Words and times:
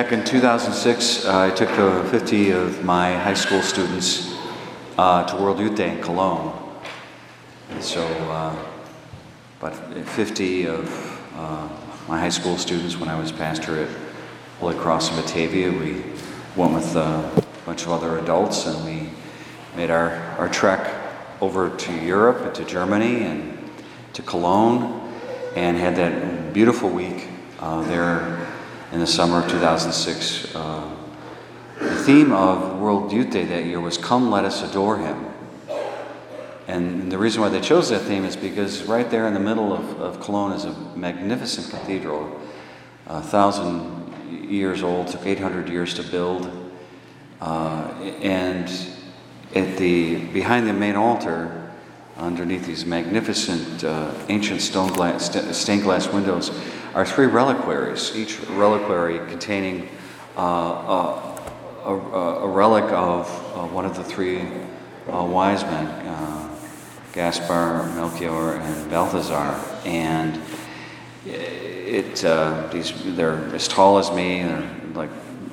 Back 0.00 0.12
in 0.12 0.24
2006, 0.24 1.26
uh, 1.26 1.40
I 1.40 1.50
took 1.50 1.68
uh, 1.72 2.02
50 2.04 2.52
of 2.52 2.82
my 2.82 3.12
high 3.18 3.34
school 3.34 3.60
students 3.60 4.34
uh, 4.96 5.24
to 5.24 5.36
World 5.36 5.58
Youth 5.60 5.76
Day 5.76 5.94
in 5.94 6.02
Cologne. 6.02 6.58
And 7.68 7.84
so, 7.84 8.02
uh, 8.02 8.56
about 9.58 9.74
50 10.08 10.68
of 10.68 11.34
uh, 11.36 11.68
my 12.08 12.18
high 12.18 12.30
school 12.30 12.56
students 12.56 12.96
when 12.96 13.10
I 13.10 13.20
was 13.20 13.30
pastor 13.30 13.82
at 13.82 13.90
Holy 14.58 14.74
Cross 14.74 15.10
in 15.10 15.16
Batavia, 15.16 15.70
we 15.70 16.02
went 16.56 16.72
with 16.72 16.96
a 16.96 17.44
bunch 17.66 17.82
of 17.82 17.92
other 17.92 18.20
adults 18.20 18.64
and 18.64 18.82
we 18.86 19.10
made 19.76 19.90
our, 19.90 20.14
our 20.38 20.48
trek 20.48 20.94
over 21.42 21.76
to 21.76 21.92
Europe 22.02 22.40
and 22.46 22.54
to 22.54 22.64
Germany 22.64 23.24
and 23.24 23.70
to 24.14 24.22
Cologne 24.22 25.12
and 25.56 25.76
had 25.76 25.94
that 25.96 26.54
beautiful 26.54 26.88
week 26.88 27.28
uh, 27.58 27.82
there 27.82 28.39
in 28.92 28.98
the 28.98 29.06
summer 29.06 29.38
of 29.38 29.50
2006. 29.50 30.54
Uh, 30.54 30.96
the 31.78 31.96
theme 31.96 32.32
of 32.32 32.78
World 32.78 33.12
Youth 33.12 33.30
Day 33.30 33.44
that 33.44 33.64
year 33.64 33.80
was 33.80 33.96
Come, 33.96 34.30
Let 34.30 34.44
Us 34.44 34.62
Adore 34.62 34.98
Him. 34.98 35.26
And 36.66 37.10
the 37.10 37.18
reason 37.18 37.40
why 37.40 37.48
they 37.48 37.60
chose 37.60 37.88
that 37.90 38.02
theme 38.02 38.24
is 38.24 38.36
because 38.36 38.84
right 38.84 39.08
there 39.10 39.26
in 39.26 39.34
the 39.34 39.40
middle 39.40 39.72
of, 39.72 40.00
of 40.00 40.20
Cologne 40.20 40.52
is 40.52 40.64
a 40.64 40.72
magnificent 40.96 41.70
cathedral, 41.70 42.40
a 43.06 43.22
thousand 43.22 44.12
years 44.30 44.82
old, 44.82 45.08
took 45.08 45.26
800 45.26 45.68
years 45.68 45.94
to 45.94 46.02
build. 46.02 46.50
Uh, 47.40 47.88
and 48.22 48.70
at 49.54 49.76
the, 49.78 50.26
behind 50.26 50.66
the 50.68 50.72
main 50.72 50.96
altar, 50.96 51.72
underneath 52.16 52.66
these 52.66 52.84
magnificent 52.84 53.82
uh, 53.82 54.12
ancient 54.28 54.60
stone 54.60 54.92
glass, 54.92 55.32
st- 55.32 55.54
stained 55.54 55.82
glass 55.82 56.06
windows, 56.08 56.50
are 56.94 57.06
three 57.06 57.26
reliquaries, 57.26 58.16
each 58.16 58.40
reliquary 58.48 59.18
containing 59.30 59.88
uh, 60.36 60.40
a, 60.40 61.90
a, 61.90 61.94
a, 61.94 62.48
relic 62.48 62.84
of 62.84 63.28
uh, 63.54 63.66
one 63.66 63.84
of 63.84 63.96
the 63.96 64.04
three 64.04 64.40
uh, 65.08 65.24
wise 65.24 65.62
men, 65.62 65.86
uh, 65.86 66.56
Gaspar, 67.12 67.84
Melchior, 67.94 68.56
and 68.56 68.90
Balthazar. 68.90 69.58
And 69.84 70.40
it, 71.26 72.24
uh, 72.24 72.68
these, 72.72 72.92
they're 73.16 73.44
as 73.54 73.68
tall 73.68 73.98
as 73.98 74.10
me, 74.10 74.42
they're 74.42 74.70
like 74.94 75.10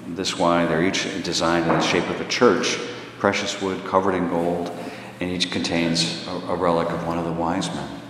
this 0.08 0.38
wide, 0.38 0.70
they're 0.70 0.86
each 0.86 1.04
designed 1.24 1.66
in 1.66 1.74
the 1.74 1.82
shape 1.82 2.08
of 2.10 2.22
a 2.22 2.28
church, 2.28 2.80
precious 3.20 3.62
wood 3.62 3.84
covered 3.86 4.14
in 4.14 4.30
gold, 4.30 4.72
and 5.20 5.32
each 5.32 5.52
contains 5.52 6.28
a, 6.28 6.32
a 6.32 6.56
relic 6.56 6.90
of 6.90 7.06
one 7.06 7.18
of 7.18 7.26
the 7.26 7.32
wise 7.32 7.68
men. 7.74 8.02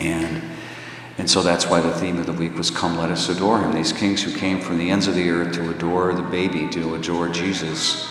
And 0.00 0.42
and 1.24 1.30
so 1.30 1.42
that's 1.42 1.66
why 1.66 1.80
the 1.80 1.90
theme 1.90 2.18
of 2.18 2.26
the 2.26 2.34
week 2.34 2.54
was 2.54 2.70
Come, 2.70 2.98
let 2.98 3.10
us 3.10 3.30
adore 3.30 3.58
him. 3.58 3.72
These 3.72 3.94
kings 3.94 4.22
who 4.22 4.30
came 4.30 4.60
from 4.60 4.76
the 4.76 4.90
ends 4.90 5.06
of 5.06 5.14
the 5.14 5.30
earth 5.30 5.54
to 5.54 5.70
adore 5.70 6.12
the 6.12 6.20
baby, 6.20 6.68
to 6.68 6.96
adore 6.96 7.30
Jesus, 7.30 8.06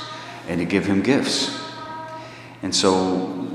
and 0.47 0.59
to 0.59 0.65
give 0.65 0.87
him 0.87 1.03
gifts. 1.03 1.55
And 2.63 2.75
so 2.75 3.47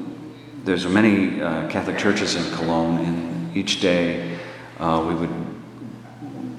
there's 0.62 0.86
many 0.86 1.42
uh, 1.42 1.68
Catholic 1.70 1.98
churches 1.98 2.36
in 2.36 2.54
Cologne, 2.54 3.04
and 3.04 3.56
each 3.56 3.80
day 3.80 4.38
uh, 4.78 5.04
we 5.08 5.16
would 5.16 5.46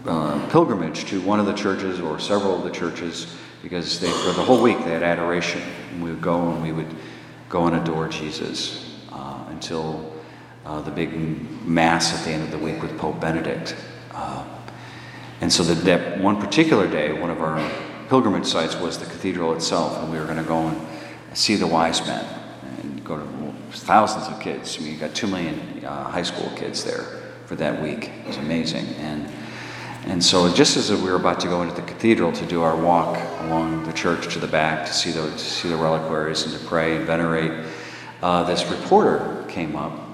uh, 0.06 0.50
pilgrimage 0.50 1.06
to 1.06 1.22
one 1.22 1.40
of 1.40 1.46
the 1.46 1.54
churches 1.54 2.02
or 2.02 2.20
several 2.20 2.58
of 2.58 2.66
the 2.66 2.70
churches 2.70 3.34
because 3.64 4.02
they, 4.02 4.12
for 4.12 4.34
the 4.34 4.44
whole 4.44 4.62
week 4.62 4.78
they 4.80 4.92
had 4.92 5.04
adoration. 5.04 5.62
And 5.94 6.04
we 6.04 6.10
would 6.10 6.22
go 6.22 6.52
and 6.52 6.62
we 6.62 6.74
would 6.74 6.94
go 7.48 7.66
and 7.66 7.78
adore 7.78 8.10
Jesus 8.10 8.94
uh, 9.14 9.46
until 9.48 10.19
uh, 10.70 10.80
the 10.82 10.92
big 10.92 11.12
mass 11.66 12.16
at 12.16 12.24
the 12.24 12.30
end 12.30 12.44
of 12.44 12.52
the 12.52 12.58
week 12.58 12.80
with 12.80 12.96
Pope 13.00 13.20
Benedict. 13.20 13.76
Uh, 14.14 14.46
and 15.42 15.52
so 15.52 15.64
the, 15.64 15.74
that 15.74 16.20
one 16.20 16.40
particular 16.40 16.88
day, 16.88 17.12
one 17.12 17.32
of 17.32 17.42
our 17.42 17.60
pilgrimage 18.08 18.46
sites 18.46 18.76
was 18.76 19.00
the 19.00 19.06
cathedral 19.06 19.56
itself, 19.56 19.98
and 19.98 20.12
we 20.12 20.20
were 20.20 20.26
going 20.26 20.38
to 20.38 20.44
go 20.44 20.68
and 20.68 20.88
see 21.36 21.56
the 21.56 21.66
wise 21.66 22.06
men 22.06 22.24
and 22.84 23.04
go 23.04 23.18
to 23.18 23.24
well, 23.24 23.56
thousands 23.72 24.28
of 24.28 24.40
kids. 24.40 24.78
I 24.78 24.84
mean, 24.84 24.94
you 24.94 25.00
got 25.00 25.16
two 25.16 25.26
million 25.26 25.84
uh, 25.84 26.04
high 26.04 26.22
school 26.22 26.52
kids 26.56 26.84
there 26.84 27.20
for 27.48 27.56
that 27.56 27.82
week. 27.82 28.10
It 28.10 28.28
was 28.28 28.38
amazing. 28.38 28.86
And 28.98 29.28
and 30.06 30.24
so, 30.24 30.52
just 30.54 30.78
as 30.78 30.92
we 30.92 31.10
were 31.10 31.18
about 31.18 31.40
to 31.42 31.48
go 31.48 31.62
into 31.62 31.76
the 31.76 31.82
cathedral 31.82 32.32
to 32.32 32.46
do 32.46 32.62
our 32.62 32.76
walk 32.76 33.18
along 33.42 33.84
the 33.84 33.94
church 33.94 34.32
to 34.34 34.40
the 34.40 34.48
back 34.48 34.86
to 34.86 34.94
see 34.94 35.12
the, 35.12 35.30
to 35.30 35.38
see 35.38 35.68
the 35.68 35.76
reliquaries 35.76 36.44
and 36.46 36.54
to 36.58 36.68
pray 36.68 36.96
and 36.96 37.06
venerate, 37.06 37.66
uh, 38.22 38.44
this 38.44 38.66
reporter 38.72 39.46
came 39.50 39.76
up 39.76 40.09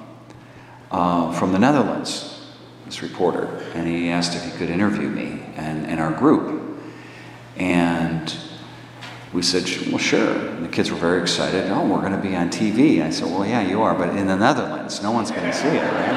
uh, 0.96 1.30
from 1.34 1.52
the 1.52 1.60
Netherlands, 1.60 2.40
this 2.86 3.02
reporter, 3.02 3.48
and 3.74 3.86
he 3.86 4.10
asked 4.10 4.34
if 4.34 4.46
he 4.46 4.52
could 4.58 4.70
interview 4.70 5.10
me 5.10 5.44
and, 5.58 5.86
and 5.86 6.00
our 6.00 6.14
group. 6.14 6.80
And 7.58 8.34
we 9.34 9.42
said, 9.42 9.64
well, 9.90 9.98
sure. 9.98 10.32
And 10.32 10.64
the 10.64 10.70
kids 10.70 10.90
were 10.92 10.98
very 10.98 11.22
excited. 11.22 11.70
Oh, 11.70 11.86
we're 11.86 12.00
going 12.00 12.14
to 12.14 12.18
be 12.18 12.34
on 12.34 12.50
TV. 12.50 13.02
I 13.02 13.10
said, 13.10 13.28
well, 13.28 13.46
yeah, 13.46 13.62
you 13.62 13.82
are, 13.82 13.94
but 13.94 14.16
in 14.16 14.28
the 14.28 14.38
Netherlands, 14.38 15.04
no 15.04 15.12
one's 15.12 15.32
going 15.32 15.44
to 15.44 15.54
see 15.54 15.68
it, 15.68 15.84
right? 15.84 16.16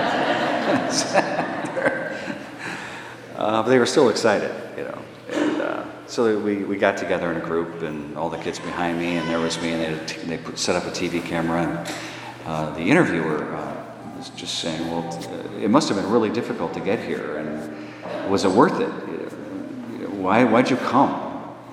uh, 3.37 3.63
but 3.63 3.69
they 3.69 3.81
were 3.81 3.87
still 3.87 4.11
excited, 4.11 4.55
you 4.77 4.85
know. 4.85 5.03
And 5.33 5.61
uh, 5.61 6.07
so 6.07 6.39
we, 6.39 6.63
we 6.63 6.77
got 6.77 6.97
together 6.97 7.33
in 7.33 7.39
a 7.39 7.45
group, 7.45 7.83
and 7.83 8.17
all 8.17 8.31
the 8.31 8.39
kids 8.39 8.61
behind 8.61 9.01
me, 9.01 9.17
and 9.17 9.29
there 9.29 9.41
was 9.41 9.61
me, 9.61 9.73
and 9.73 10.09
they, 10.09 10.37
they 10.37 10.39
put, 10.39 10.57
set 10.57 10.77
up 10.77 10.85
a 10.85 10.91
TV 10.91 11.21
camera, 11.21 11.63
and 11.63 11.97
uh, 12.47 12.71
the 12.75 12.83
interviewer 12.83 13.57
uh, 13.57 13.68
was 14.19 14.31
just 14.31 14.59
saying, 14.59 14.91
well, 14.91 15.09
it 15.63 15.71
must 15.71 15.89
have 15.89 15.97
been 15.97 16.11
really 16.11 16.31
difficult 16.31 16.75
to 16.75 16.81
get 16.81 16.99
here, 16.99 17.37
and 17.37 18.31
was 18.31 18.45
it 18.45 18.51
worth 18.51 18.81
it? 18.81 18.91
Why, 20.11 20.45
why'd 20.45 20.69
you 20.69 20.77
come? 20.77 21.25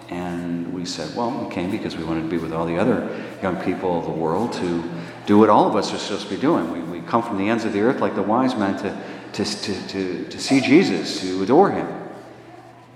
And 0.10 0.72
we 0.72 0.86
said, 0.86 1.16
well, 1.16 1.32
we 1.32 1.54
came 1.54 1.72
because 1.72 1.98
we 1.98 2.04
wanted 2.04 2.22
to 2.22 2.30
be 2.30 2.38
with 2.38 2.54
all 2.54 2.68
the 2.68 2.78
other 2.78 3.10
young 3.42 3.58
people 3.64 3.98
of 4.00 4.06
the 4.06 4.12
world 4.12 4.54
to 4.54 4.84
do 5.26 5.40
what 5.40 5.50
all 5.50 5.68
of 5.68 5.76
us 5.76 5.92
are 5.92 5.98
supposed 5.98 6.28
to 6.28 6.36
be 6.36 6.40
doing. 6.40 6.72
We, 6.72 7.00
we 7.00 7.08
come 7.08 7.24
from 7.24 7.40
the 7.40 7.50
ends 7.50 7.66
of 7.66 7.74
the 7.74 7.82
earth 7.82 8.00
like 8.00 8.14
the 8.14 8.22
wise 8.22 8.56
men 8.56 8.78
to, 8.84 8.96
to, 9.34 9.44
to, 9.44 9.88
to, 9.88 10.26
to 10.30 10.40
see 10.40 10.62
Jesus, 10.62 11.22
to 11.22 11.42
adore 11.42 11.72
him. 11.72 11.88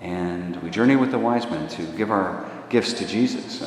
And 0.02 0.62
we 0.62 0.70
journey 0.70 0.96
with 0.96 1.10
the 1.10 1.18
wise 1.18 1.50
men 1.50 1.68
to 1.70 1.84
give 1.98 2.12
our 2.12 2.50
gifts 2.70 2.94
to 2.94 3.08
Jesus. 3.08 3.62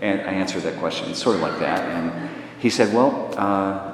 And 0.00 0.20
I 0.20 0.32
answered 0.32 0.62
that 0.62 0.78
question, 0.78 1.12
sort 1.14 1.34
of 1.36 1.42
like 1.42 1.58
that. 1.58 1.80
And 1.80 2.30
he 2.60 2.70
said, 2.70 2.94
well, 2.94 3.34
uh, 3.36 3.93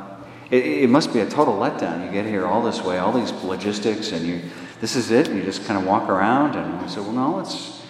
it, 0.50 0.64
it, 0.64 0.90
must 0.90 1.12
be 1.12 1.20
a 1.20 1.28
total 1.28 1.54
letdown. 1.54 2.04
You 2.04 2.10
get 2.10 2.26
here 2.26 2.46
all 2.46 2.62
this 2.62 2.82
way, 2.82 2.98
all 2.98 3.12
these 3.12 3.32
logistics, 3.44 4.12
and 4.12 4.26
you, 4.26 4.42
this 4.80 4.96
is 4.96 5.10
it. 5.10 5.30
You 5.30 5.42
just 5.42 5.64
kind 5.64 5.78
of 5.78 5.86
walk 5.86 6.08
around. 6.08 6.56
And 6.56 6.74
I 6.76 6.86
said, 6.88 7.04
well, 7.04 7.12
no, 7.12 7.40
it's 7.40 7.80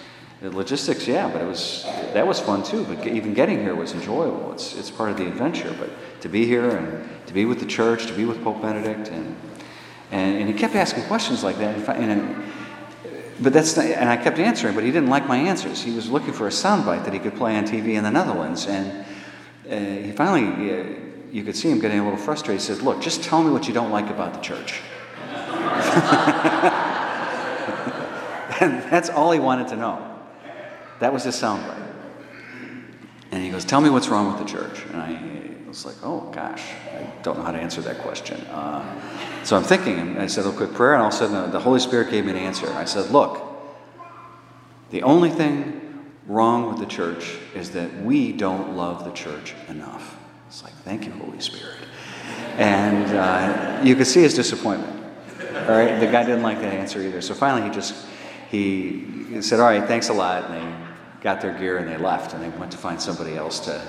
logistics, 0.41 1.07
yeah, 1.07 1.29
but 1.29 1.41
it 1.41 1.45
was 1.45 1.83
that 2.13 2.25
was 2.25 2.39
fun 2.39 2.63
too. 2.63 2.83
But 2.85 3.05
even 3.07 3.33
getting 3.33 3.59
here 3.59 3.75
was 3.75 3.93
enjoyable. 3.93 4.53
It's 4.53 4.75
it's 4.75 4.91
part 4.91 5.09
of 5.09 5.17
the 5.17 5.27
adventure. 5.27 5.75
But 5.79 5.89
to 6.21 6.29
be 6.29 6.45
here 6.45 6.69
and 6.69 7.09
to 7.27 7.33
be 7.33 7.45
with 7.45 7.59
the 7.59 7.65
church, 7.65 8.05
to 8.07 8.13
be 8.13 8.25
with 8.25 8.43
Pope 8.43 8.61
Benedict, 8.61 9.09
and 9.09 9.35
and, 10.11 10.37
and 10.39 10.47
he 10.47 10.53
kept 10.53 10.75
asking 10.75 11.03
questions 11.03 11.43
like 11.43 11.57
that. 11.57 11.89
And, 11.89 12.11
and 12.11 12.43
but 13.39 13.53
that's 13.53 13.75
not, 13.75 13.85
and 13.85 14.07
I 14.07 14.17
kept 14.17 14.37
answering, 14.37 14.75
but 14.75 14.83
he 14.83 14.91
didn't 14.91 15.09
like 15.09 15.27
my 15.27 15.37
answers. 15.37 15.81
He 15.81 15.95
was 15.95 16.09
looking 16.09 16.33
for 16.33 16.45
a 16.45 16.51
soundbite 16.51 17.05
that 17.05 17.13
he 17.13 17.19
could 17.19 17.35
play 17.35 17.55
on 17.57 17.65
TV 17.65 17.93
in 17.95 18.03
the 18.03 18.11
Netherlands, 18.11 18.67
and 18.67 19.05
uh, 19.69 20.05
he 20.05 20.11
finally. 20.11 20.79
Uh, 20.79 21.10
you 21.31 21.43
could 21.43 21.55
see 21.55 21.69
him 21.69 21.79
getting 21.79 21.99
a 21.99 22.03
little 22.03 22.19
frustrated. 22.19 22.61
He 22.61 22.67
says, 22.67 22.81
Look, 22.81 23.01
just 23.01 23.23
tell 23.23 23.41
me 23.41 23.51
what 23.51 23.67
you 23.67 23.73
don't 23.73 23.91
like 23.91 24.09
about 24.09 24.33
the 24.33 24.41
church. 24.41 24.81
and 28.61 28.83
that's 28.91 29.09
all 29.09 29.31
he 29.31 29.39
wanted 29.39 29.69
to 29.69 29.77
know. 29.77 30.07
That 30.99 31.13
was 31.13 31.23
his 31.23 31.35
soundbite. 31.35 31.87
And 33.31 33.43
he 33.43 33.49
goes, 33.49 33.65
Tell 33.65 33.81
me 33.81 33.89
what's 33.89 34.09
wrong 34.09 34.27
with 34.27 34.39
the 34.39 34.45
church. 34.45 34.83
And 34.91 34.97
I 34.97 35.67
was 35.67 35.85
like, 35.85 35.95
Oh 36.03 36.29
gosh, 36.31 36.63
I 36.93 37.07
don't 37.23 37.37
know 37.37 37.43
how 37.43 37.51
to 37.51 37.59
answer 37.59 37.81
that 37.81 37.99
question. 37.99 38.41
Uh, 38.47 39.43
so 39.43 39.55
I'm 39.55 39.63
thinking, 39.63 39.97
and 39.97 40.19
I 40.19 40.27
said 40.27 40.45
a 40.45 40.51
quick 40.51 40.73
prayer, 40.73 40.93
and 40.93 41.01
all 41.01 41.07
of 41.07 41.13
a 41.13 41.17
sudden 41.17 41.51
the 41.51 41.59
Holy 41.59 41.79
Spirit 41.79 42.11
gave 42.11 42.25
me 42.25 42.31
an 42.31 42.37
answer. 42.37 42.71
I 42.73 42.85
said, 42.85 43.09
Look, 43.09 43.41
the 44.89 45.03
only 45.03 45.29
thing 45.29 45.77
wrong 46.27 46.69
with 46.69 46.79
the 46.79 46.85
church 46.85 47.37
is 47.55 47.71
that 47.71 48.03
we 48.03 48.33
don't 48.33 48.75
love 48.75 49.05
the 49.05 49.11
church 49.11 49.55
enough. 49.69 50.17
It's 50.51 50.63
like, 50.63 50.73
thank 50.83 51.05
you, 51.05 51.13
Holy 51.13 51.39
Spirit. 51.39 51.77
And 52.57 53.05
uh, 53.17 53.81
you 53.85 53.95
could 53.95 54.05
see 54.05 54.21
his 54.21 54.33
disappointment. 54.33 55.01
All 55.39 55.77
right, 55.77 55.97
the 55.97 56.07
guy 56.07 56.25
didn't 56.25 56.43
like 56.43 56.59
that 56.59 56.73
answer 56.73 57.01
either. 57.01 57.21
So 57.21 57.33
finally, 57.33 57.69
he 57.69 57.73
just 57.73 58.05
he 58.49 59.39
said, 59.39 59.61
"All 59.61 59.67
right, 59.67 59.87
thanks 59.87 60.09
a 60.09 60.13
lot." 60.13 60.51
And 60.51 60.55
they 60.55 60.87
got 61.21 61.39
their 61.39 61.57
gear 61.57 61.77
and 61.77 61.87
they 61.87 61.95
left, 61.95 62.33
and 62.33 62.43
they 62.43 62.49
went 62.59 62.69
to 62.73 62.77
find 62.77 63.01
somebody 63.01 63.37
else 63.37 63.61
to 63.61 63.81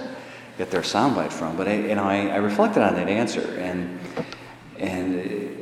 get 0.56 0.70
their 0.70 0.82
soundbite 0.82 1.32
from. 1.32 1.56
But 1.56 1.66
I, 1.66 1.74
you 1.78 1.96
know, 1.96 2.04
I, 2.04 2.28
I 2.28 2.36
reflected 2.36 2.84
on 2.84 2.94
that 2.94 3.08
answer, 3.08 3.58
and 3.58 3.98
and 4.78 5.14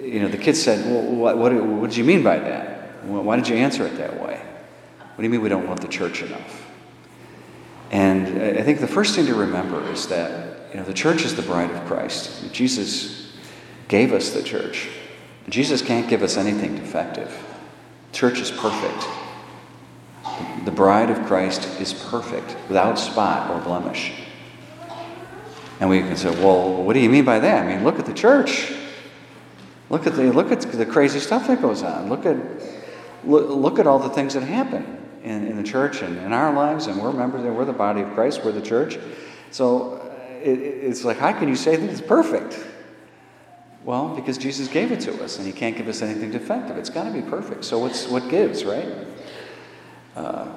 you 0.04 0.20
know, 0.20 0.28
the 0.28 0.36
kid 0.36 0.54
said, 0.54 0.84
"Well, 0.84 1.02
what, 1.14 1.38
what, 1.38 1.54
what 1.54 1.88
did 1.88 1.96
you 1.96 2.04
mean 2.04 2.22
by 2.22 2.38
that? 2.40 3.06
Why 3.06 3.36
did 3.36 3.48
you 3.48 3.56
answer 3.56 3.86
it 3.86 3.96
that 3.96 4.20
way? 4.20 4.38
What 4.98 5.16
do 5.16 5.22
you 5.22 5.30
mean 5.30 5.40
we 5.40 5.48
don't 5.48 5.66
love 5.66 5.80
the 5.80 5.88
church 5.88 6.20
enough?" 6.20 6.66
And 7.90 8.58
I 8.58 8.62
think 8.62 8.80
the 8.80 8.86
first 8.86 9.14
thing 9.14 9.24
to 9.26 9.34
remember 9.34 9.82
is 9.90 10.06
that 10.08 10.49
you 10.70 10.76
know, 10.78 10.84
the 10.84 10.94
church 10.94 11.24
is 11.24 11.34
the 11.34 11.42
bride 11.42 11.70
of 11.70 11.84
Christ. 11.86 12.52
Jesus 12.52 13.32
gave 13.88 14.12
us 14.12 14.30
the 14.30 14.42
church. 14.42 14.88
Jesus 15.48 15.82
can't 15.82 16.08
give 16.08 16.22
us 16.22 16.36
anything 16.36 16.76
defective. 16.76 17.36
Church 18.12 18.40
is 18.40 18.50
perfect. 18.50 19.06
The 20.64 20.70
bride 20.70 21.10
of 21.10 21.26
Christ 21.26 21.80
is 21.80 21.92
perfect, 21.92 22.56
without 22.68 22.98
spot 22.98 23.50
or 23.50 23.60
blemish. 23.60 24.12
And 25.80 25.88
we 25.88 26.00
can 26.00 26.16
say, 26.16 26.30
well, 26.42 26.82
what 26.82 26.92
do 26.92 27.00
you 27.00 27.08
mean 27.08 27.24
by 27.24 27.38
that? 27.40 27.66
I 27.66 27.74
mean, 27.74 27.84
look 27.84 27.98
at 27.98 28.06
the 28.06 28.12
church. 28.12 28.72
Look 29.88 30.06
at 30.06 30.14
the, 30.14 30.32
look 30.32 30.52
at 30.52 30.60
the 30.60 30.86
crazy 30.86 31.18
stuff 31.18 31.48
that 31.48 31.60
goes 31.60 31.82
on. 31.82 32.08
Look 32.08 32.26
at, 32.26 32.36
look, 33.24 33.48
look 33.48 33.78
at 33.78 33.86
all 33.86 33.98
the 33.98 34.10
things 34.10 34.34
that 34.34 34.42
happen 34.42 34.98
in, 35.24 35.46
in 35.48 35.56
the 35.56 35.62
church 35.62 36.02
and 36.02 36.16
in 36.18 36.32
our 36.32 36.52
lives, 36.52 36.86
and 36.86 37.00
we're 37.00 37.12
members, 37.12 37.44
and 37.44 37.56
we're 37.56 37.64
the 37.64 37.72
body 37.72 38.02
of 38.02 38.12
Christ, 38.14 38.44
we're 38.44 38.52
the 38.52 38.62
church. 38.62 38.98
So 39.50 39.99
it's 40.42 41.04
like, 41.04 41.18
how 41.18 41.32
can 41.32 41.48
you 41.48 41.56
say 41.56 41.76
that 41.76 41.88
it's 41.90 42.00
perfect? 42.00 42.66
Well, 43.84 44.14
because 44.14 44.36
Jesus 44.36 44.68
gave 44.68 44.92
it 44.92 45.00
to 45.00 45.22
us, 45.22 45.38
and 45.38 45.46
He 45.46 45.52
can't 45.52 45.76
give 45.76 45.88
us 45.88 46.02
anything 46.02 46.30
defective. 46.30 46.76
It's 46.76 46.90
got 46.90 47.04
to 47.04 47.10
be 47.10 47.22
perfect. 47.22 47.64
So 47.64 47.78
what's 47.78 48.06
what 48.08 48.28
gives, 48.28 48.64
right? 48.64 48.88
Uh, 50.16 50.48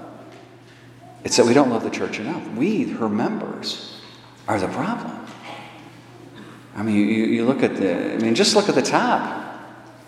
it's 1.23 1.37
that 1.37 1.45
we 1.45 1.53
don't 1.53 1.69
love 1.69 1.83
the 1.83 1.89
church 1.89 2.19
enough. 2.19 2.45
We, 2.49 2.89
her 2.91 3.07
members, 3.07 4.01
are 4.47 4.59
the 4.59 4.67
problem. 4.67 5.25
I 6.75 6.83
mean, 6.83 6.95
you, 6.95 7.03
you 7.03 7.45
look 7.45 7.63
at 7.63 7.75
the, 7.75 8.13
I 8.13 8.17
mean, 8.17 8.35
just 8.35 8.55
look 8.55 8.67
at 8.67 8.75
the 8.75 8.81
top. 8.81 9.41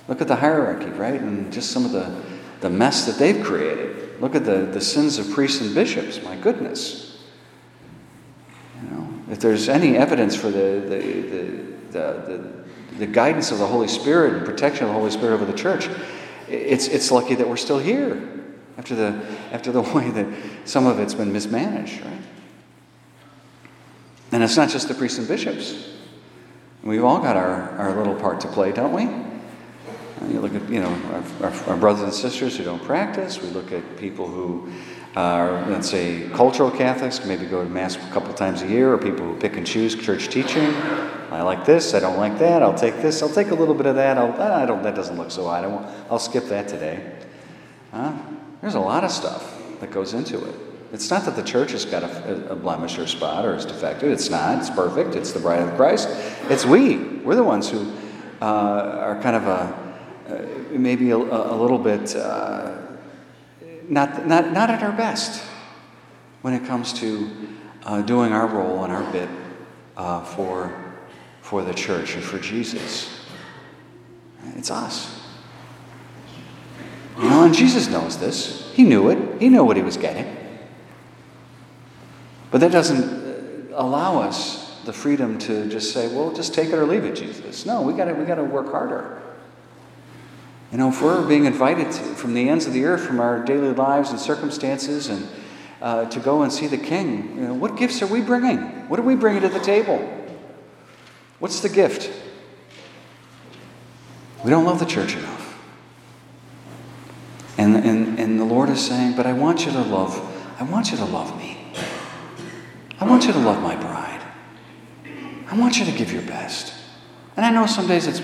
Look 0.08 0.22
at 0.22 0.28
the 0.28 0.36
hierarchy, 0.36 0.90
right? 0.90 1.20
And 1.20 1.52
just 1.54 1.72
some 1.72 1.86
of 1.86 1.92
the, 1.92 2.22
the 2.62 2.70
mess 2.70 3.06
that 3.06 3.18
they've 3.18 3.44
created. 3.44 4.20
Look 4.20 4.36
at 4.36 4.46
the, 4.46 4.66
the 4.66 4.82
sins 4.82 5.18
of 5.18 5.30
priests 5.32 5.62
and 5.62 5.74
bishops. 5.74 6.22
My 6.24 6.36
goodness. 6.36 7.05
If 9.30 9.40
there's 9.40 9.70
any 9.70 9.98
evidence 9.98 10.36
for 10.36 10.50
the, 10.50 10.82
the, 10.88 11.00
the, 11.92 12.00
the, 12.00 12.52
the 13.00 13.08
guidance 13.08 13.52
of 13.52 13.60
the 13.60 13.66
Holy 13.66 13.88
Spirit 13.88 14.34
and 14.34 14.46
protection 14.46 14.84
of 14.84 14.90
the 14.90 15.00
Holy 15.00 15.12
Spirit 15.12 15.34
over 15.34 15.46
the 15.46 15.58
church, 15.58 15.90
it's, 16.48 16.88
it's 16.88 17.12
lucky 17.12 17.36
that 17.36 17.48
we're 17.48 17.58
still 17.58 17.80
here 17.80 18.22
after 18.78 18.96
the, 18.96 19.26
after 19.52 19.72
the 19.72 19.82
way 19.94 20.12
that 20.12 20.28
some 20.66 20.86
of 20.86 21.00
it's 21.00 21.14
been 21.14 21.34
mismanaged, 21.34 22.02
right? 22.02 22.22
And 24.32 24.44
it's 24.44 24.58
not 24.58 24.70
just 24.70 24.88
the 24.88 24.94
priests 24.94 25.18
and 25.18 25.28
bishops. 25.28 25.92
We've 26.84 27.04
all 27.04 27.20
got 27.20 27.36
our, 27.36 27.72
our 27.78 27.96
little 27.96 28.16
part 28.16 28.42
to 28.42 28.48
play, 28.48 28.72
don't 28.72 28.94
we? 28.94 29.04
You 30.32 30.40
look 30.40 30.54
at, 30.54 30.70
you 30.70 30.80
know, 30.80 31.24
our, 31.42 31.50
our, 31.50 31.70
our 31.70 31.78
brothers 31.78 32.04
and 32.04 32.14
sisters 32.14 32.58
who 32.58 32.64
don't 32.64 32.84
practice. 32.84 33.42
We 33.42 33.50
look 33.50 33.72
at 33.72 33.98
people 33.98 34.28
who 34.28 34.72
are, 35.16 35.66
let's 35.68 35.90
say, 35.90 36.30
cultural 36.34 36.70
Catholics, 36.70 37.24
maybe 37.26 37.46
go 37.46 37.64
to 37.64 37.70
Mass 37.70 37.96
a 37.96 38.00
couple 38.12 38.34
times 38.34 38.62
a 38.62 38.68
year, 38.68 38.94
or 38.94 38.98
people 38.98 39.26
who 39.26 39.40
pick 39.40 39.56
and 39.56 39.66
choose 39.66 39.96
church 39.96 40.28
teaching. 40.28 40.74
I 41.32 41.42
like 41.42 41.66
this, 41.66 41.94
I 41.94 42.00
don't 42.00 42.18
like 42.18 42.38
that, 42.40 42.62
I'll 42.62 42.74
take 42.74 43.02
this, 43.02 43.22
I'll 43.22 43.30
take 43.30 43.52
a 43.52 43.56
little 43.56 43.76
bit 43.76 43.86
of 43.86 43.96
that, 43.96 44.18
I'll, 44.18 44.40
I 44.42 44.66
don't, 44.66 44.84
that 44.84 44.96
doesn't 44.96 45.18
look 45.18 45.32
so 45.32 45.48
odd, 45.48 45.64
I 45.64 45.68
won't, 45.68 45.86
I'll 46.10 46.20
skip 46.20 46.46
that 46.46 46.68
today. 46.68 47.14
Huh? 47.92 48.14
There's 48.62 48.76
a 48.76 48.80
lot 48.80 49.04
of 49.04 49.12
stuff 49.12 49.62
that 49.80 49.92
goes 49.92 50.14
into 50.14 50.44
it. 50.44 50.56
It's 50.92 51.10
not 51.10 51.26
that 51.26 51.36
the 51.36 51.44
church 51.44 51.72
has 51.72 51.84
got 51.84 52.04
a, 52.04 52.52
a, 52.52 52.56
blemish 52.56 52.98
or 52.98 53.08
spot 53.08 53.46
or 53.46 53.56
is 53.56 53.66
defective. 53.66 54.12
It's 54.12 54.30
not. 54.30 54.60
It's 54.60 54.70
perfect. 54.70 55.16
It's 55.16 55.34
the 55.34 55.40
bride 55.40 55.62
of 55.62 55.76
Christ. 55.76 56.08
It's 56.50 56.66
we. 56.66 56.98
We're 56.98 57.36
the 57.36 57.44
ones 57.44 57.70
who 57.70 57.92
uh, 58.42 58.46
are 58.46 59.22
kind 59.22 59.36
of 59.36 59.48
a, 59.48 59.86
uh, 60.30 60.78
maybe 60.78 61.10
a, 61.10 61.18
a, 61.18 61.56
little 61.56 61.78
bit 61.78 62.16
uh, 62.16 62.85
not, 63.90 64.26
not, 64.26 64.52
not 64.52 64.70
at 64.70 64.84
our 64.84 64.92
best 64.92 65.44
when 66.42 66.54
it 66.54 66.66
comes 66.66 66.94
to 66.94 67.30
uh, 67.84 68.02
doing 68.02 68.34
our 68.34 68.48
role 68.48 68.84
and 68.84 68.94
our 68.94 69.12
bit 69.12 69.30
uh, 69.98 70.24
for, 70.24 70.96
for 71.42 71.64
the 71.64 71.74
church 71.74 72.16
and 72.16 72.24
for 72.24 72.40
Jesus. 72.40 73.26
It's 74.56 74.72
us. 74.72 75.22
You 77.18 77.30
know, 77.30 77.44
and 77.46 77.54
Jesus 77.54 77.88
knows 77.88 78.18
this. 78.18 78.72
He 78.74 78.84
knew 78.84 79.10
it, 79.10 79.42
he 79.42 79.50
knew 79.50 79.64
what 79.64 79.78
he 79.78 79.84
was 79.84 79.98
getting. 79.98 80.36
But 82.52 82.62
that 82.62 82.72
doesn't 82.72 83.72
uh, 83.74 83.82
allow 83.82 84.22
us 84.22 84.82
the 84.86 84.94
freedom 84.94 85.38
to 85.40 85.68
just 85.68 85.94
say, 85.94 86.08
well, 86.08 86.34
just 86.34 86.54
take 86.54 86.70
it 86.70 86.76
or 86.76 86.86
leave 86.86 87.04
it, 87.04 87.16
Jesus. 87.16 87.66
No, 87.66 87.82
we 87.82 87.94
got 87.94 88.16
we 88.18 88.26
got 88.26 88.36
to 88.36 88.44
work 88.44 88.72
harder. 88.72 89.22
You 90.76 90.80
know, 90.82 90.90
if 90.90 91.02
we're 91.02 91.26
being 91.26 91.46
invited 91.46 91.90
to, 91.90 92.02
from 92.02 92.34
the 92.34 92.50
ends 92.50 92.66
of 92.66 92.74
the 92.74 92.84
earth, 92.84 93.06
from 93.06 93.22
our 93.22 93.42
daily 93.46 93.72
lives 93.72 94.10
and 94.10 94.20
circumstances, 94.20 95.08
and 95.08 95.26
uh, 95.82 96.04
to 96.10 96.20
go 96.20 96.42
and 96.42 96.52
see 96.52 96.68
the 96.68 96.78
King, 96.78 97.34
you 97.34 97.48
know, 97.48 97.54
what 97.54 97.78
gifts 97.78 98.02
are 98.02 98.08
we 98.08 98.20
bringing? 98.20 98.58
What 98.90 99.00
are 99.00 99.04
we 99.04 99.16
bringing 99.16 99.42
to 99.44 99.48
the 99.48 99.62
table? 99.62 100.00
What's 101.40 101.62
the 101.62 101.70
gift? 101.70 102.12
We 104.44 104.50
don't 104.50 104.66
love 104.66 104.80
the 104.80 104.86
church 104.86 105.16
enough. 105.16 105.58
And, 107.58 107.78
and, 107.78 108.20
and 108.20 108.38
the 108.38 108.44
Lord 108.44 108.68
is 108.68 108.86
saying, 108.86 109.16
but 109.16 109.26
I 109.26 109.32
want 109.32 109.66
you 109.66 109.72
to 109.72 109.82
love, 109.82 110.20
I 110.60 110.66
want 110.66 110.92
you 110.92 110.98
to 110.98 111.06
love 111.06 111.38
me. 111.38 111.58
I 113.00 113.06
want 113.06 113.28
you 113.28 113.32
to 113.32 113.40
love 113.40 113.64
my 113.64 113.78
bride. 113.78 114.22
I 115.48 115.58
want 115.58 115.80
you 115.80 115.86
to 115.86 115.92
give 115.94 116.12
your 116.12 116.24
best. 116.24 116.74
And 117.38 117.46
I 117.46 117.52
know 117.52 117.66
some 117.66 117.88
days 117.88 118.08
it's 118.08 118.20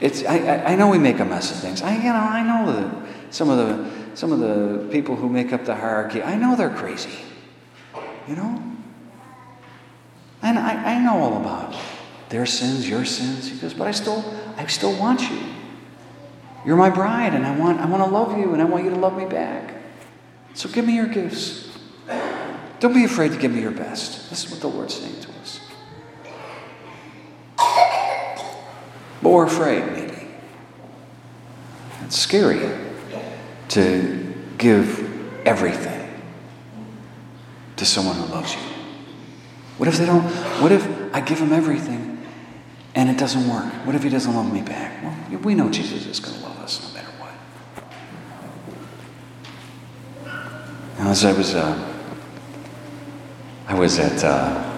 it's, 0.00 0.24
I, 0.24 0.64
I 0.64 0.74
know 0.76 0.88
we 0.88 0.98
make 0.98 1.18
a 1.18 1.24
mess 1.24 1.50
of 1.50 1.58
things. 1.58 1.82
I, 1.82 1.96
you 1.96 2.04
know, 2.04 2.14
I 2.14 2.42
know 2.42 2.72
that 2.72 3.34
some 3.34 3.50
of 3.50 3.58
the 3.58 4.00
some 4.14 4.32
of 4.32 4.40
the 4.40 4.88
people 4.90 5.16
who 5.16 5.28
make 5.28 5.52
up 5.52 5.64
the 5.64 5.74
hierarchy. 5.74 6.22
I 6.22 6.36
know 6.36 6.56
they're 6.56 6.74
crazy. 6.74 7.16
You 8.28 8.36
know, 8.36 8.62
and 10.42 10.58
I, 10.58 10.96
I 10.96 10.98
know 11.02 11.18
all 11.18 11.40
about 11.40 11.74
their 12.28 12.46
sins, 12.46 12.88
your 12.88 13.04
sins. 13.04 13.48
He 13.48 13.58
goes, 13.58 13.74
but 13.74 13.86
I 13.86 13.90
still 13.92 14.24
I 14.56 14.66
still 14.66 14.98
want 14.98 15.30
you. 15.30 15.38
You're 16.64 16.76
my 16.76 16.90
bride, 16.90 17.34
and 17.34 17.46
I 17.46 17.56
want 17.56 17.80
I 17.80 17.86
want 17.86 18.04
to 18.04 18.10
love 18.10 18.38
you, 18.38 18.52
and 18.52 18.60
I 18.60 18.64
want 18.64 18.84
you 18.84 18.90
to 18.90 18.96
love 18.96 19.16
me 19.16 19.26
back. 19.26 19.74
So 20.54 20.68
give 20.68 20.86
me 20.86 20.94
your 20.94 21.06
gifts. 21.06 21.68
Don't 22.80 22.94
be 22.94 23.04
afraid 23.04 23.32
to 23.32 23.38
give 23.38 23.52
me 23.52 23.60
your 23.60 23.70
best. 23.70 24.30
This 24.30 24.44
is 24.44 24.50
what 24.50 24.60
the 24.60 24.68
Lord's 24.68 24.94
saying 24.94 25.20
to 25.20 25.28
us. 25.40 25.60
But 29.22 29.30
we're 29.30 29.46
afraid, 29.46 29.86
maybe. 29.92 30.28
It's 32.04 32.18
scary 32.18 32.60
to 33.68 34.34
give 34.58 35.46
everything 35.46 36.22
to 37.76 37.84
someone 37.84 38.16
who 38.16 38.26
loves 38.26 38.54
you. 38.54 38.60
What 39.78 39.88
if 39.88 39.96
they 39.96 40.06
don't? 40.06 40.24
What 40.60 40.72
if 40.72 40.86
I 41.14 41.20
give 41.20 41.38
him 41.38 41.52
everything 41.52 42.26
and 42.94 43.08
it 43.08 43.18
doesn't 43.18 43.48
work? 43.48 43.64
What 43.86 43.94
if 43.94 44.02
he 44.02 44.08
doesn't 44.08 44.34
love 44.34 44.52
me 44.52 44.60
back? 44.60 45.02
Well, 45.02 45.40
we 45.40 45.54
know 45.54 45.70
Jesus 45.70 46.06
is 46.06 46.20
going 46.20 46.36
to 46.36 46.42
love 46.42 46.58
us 46.58 46.86
no 46.86 46.94
matter 46.94 47.12
what. 47.18 47.34
Now, 50.98 51.10
as 51.10 51.24
I 51.24 51.32
was, 51.32 51.54
uh, 51.54 51.96
I 53.66 53.74
was 53.74 53.98
at 53.98 54.24
uh, 54.24 54.69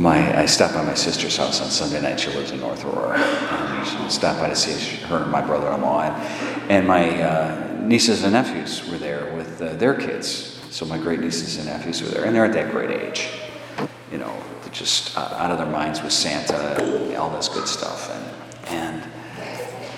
my, 0.00 0.40
I 0.40 0.46
stopped 0.46 0.74
by 0.74 0.82
my 0.82 0.94
sister's 0.94 1.36
house 1.36 1.60
on 1.60 1.68
Sunday 1.68 2.00
night. 2.00 2.18
She 2.18 2.30
lives 2.30 2.50
in 2.50 2.60
North 2.60 2.84
Aurora. 2.84 3.18
And 3.18 4.10
stopped 4.10 4.40
by 4.40 4.48
to 4.48 4.56
see 4.56 4.96
her 5.06 5.18
and 5.18 5.30
my 5.30 5.40
brother-in-law, 5.40 6.02
and, 6.02 6.70
and 6.70 6.86
my 6.86 7.22
uh, 7.22 7.80
nieces 7.82 8.24
and 8.24 8.32
nephews 8.32 8.88
were 8.90 8.98
there 8.98 9.34
with 9.34 9.60
uh, 9.60 9.74
their 9.74 9.94
kids. 9.94 10.58
So 10.70 10.86
my 10.86 10.98
great 10.98 11.20
nieces 11.20 11.56
and 11.56 11.66
nephews 11.66 12.02
were 12.02 12.08
there, 12.08 12.24
and 12.24 12.34
they're 12.34 12.44
at 12.44 12.52
that 12.54 12.70
great 12.70 12.90
age. 12.90 13.28
You 14.10 14.18
know, 14.18 14.42
just 14.72 15.16
out 15.16 15.50
of 15.50 15.58
their 15.58 15.66
minds 15.66 16.02
with 16.02 16.12
Santa 16.12 16.82
and 16.82 17.16
all 17.16 17.30
this 17.30 17.48
good 17.48 17.68
stuff, 17.68 18.10
and 18.10 18.68
and 18.68 19.12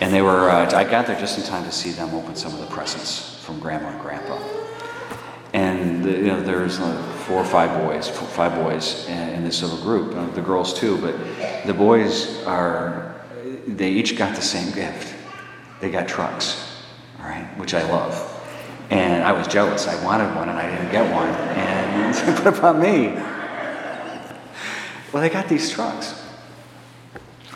and 0.01 0.13
they 0.13 0.23
were. 0.23 0.51
Uh, 0.51 0.71
I 0.75 0.85
got 0.85 1.07
there 1.07 1.19
just 1.19 1.39
in 1.39 1.45
time 1.45 1.65
to 1.65 1.73
see 1.73 1.91
them 1.91 2.15
open 2.15 2.37
some 2.37 2.53
of 2.55 2.61
the 2.61 2.67
presents 2.67 3.43
from 3.45 3.59
Grandma 3.61 3.89
and 3.89 4.01
Grandpa 4.01 4.39
and 5.53 6.05
you 6.05 6.23
know, 6.23 6.41
there's 6.41 6.81
like 6.81 6.99
four 7.33 7.41
or 7.41 7.47
five 7.47 7.83
boys, 7.83 8.11
four, 8.11 8.29
five 8.29 8.55
boys 8.55 9.09
in, 9.09 9.43
this 9.43 9.63
little 9.63 9.79
group. 9.79 10.15
Uh, 10.15 10.27
the 10.33 10.43
girls 10.43 10.79
too, 10.79 10.99
but 10.99 11.17
the 11.67 11.73
boys 11.73 12.45
are. 12.45 13.25
They 13.67 13.91
each 13.91 14.19
got 14.19 14.37
the 14.37 14.43
same 14.43 14.71
gift. 14.75 15.15
They 15.81 15.91
got 15.91 16.07
trucks, 16.07 16.85
all 17.19 17.25
right, 17.25 17.47
which 17.57 17.73
I 17.73 17.91
love. 17.91 18.15
And 18.91 19.23
I 19.25 19.33
was 19.33 19.49
jealous. 19.49 19.89
I 19.89 20.05
wanted 20.05 20.35
one 20.37 20.51
and 20.51 20.59
I 20.59 20.71
didn't 20.71 20.93
get 20.93 21.11
one. 21.11 21.31
And 21.57 22.15
what 22.45 22.59
about 22.59 22.79
me? 22.79 23.09
Well, 25.11 25.23
they 25.23 25.31
got 25.31 25.49
these 25.49 25.71
trucks. 25.71 26.23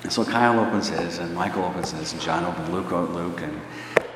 And 0.03 0.11
so 0.11 0.25
Kyle 0.25 0.59
opens 0.59 0.89
his, 0.89 1.19
and 1.19 1.35
Michael 1.35 1.65
opens 1.65 1.91
his, 1.91 2.15
and 2.15 2.23
John 2.23 2.45
opens 2.45 2.71
Luke, 2.71 2.91
Luke, 2.91 3.43
and 3.43 3.61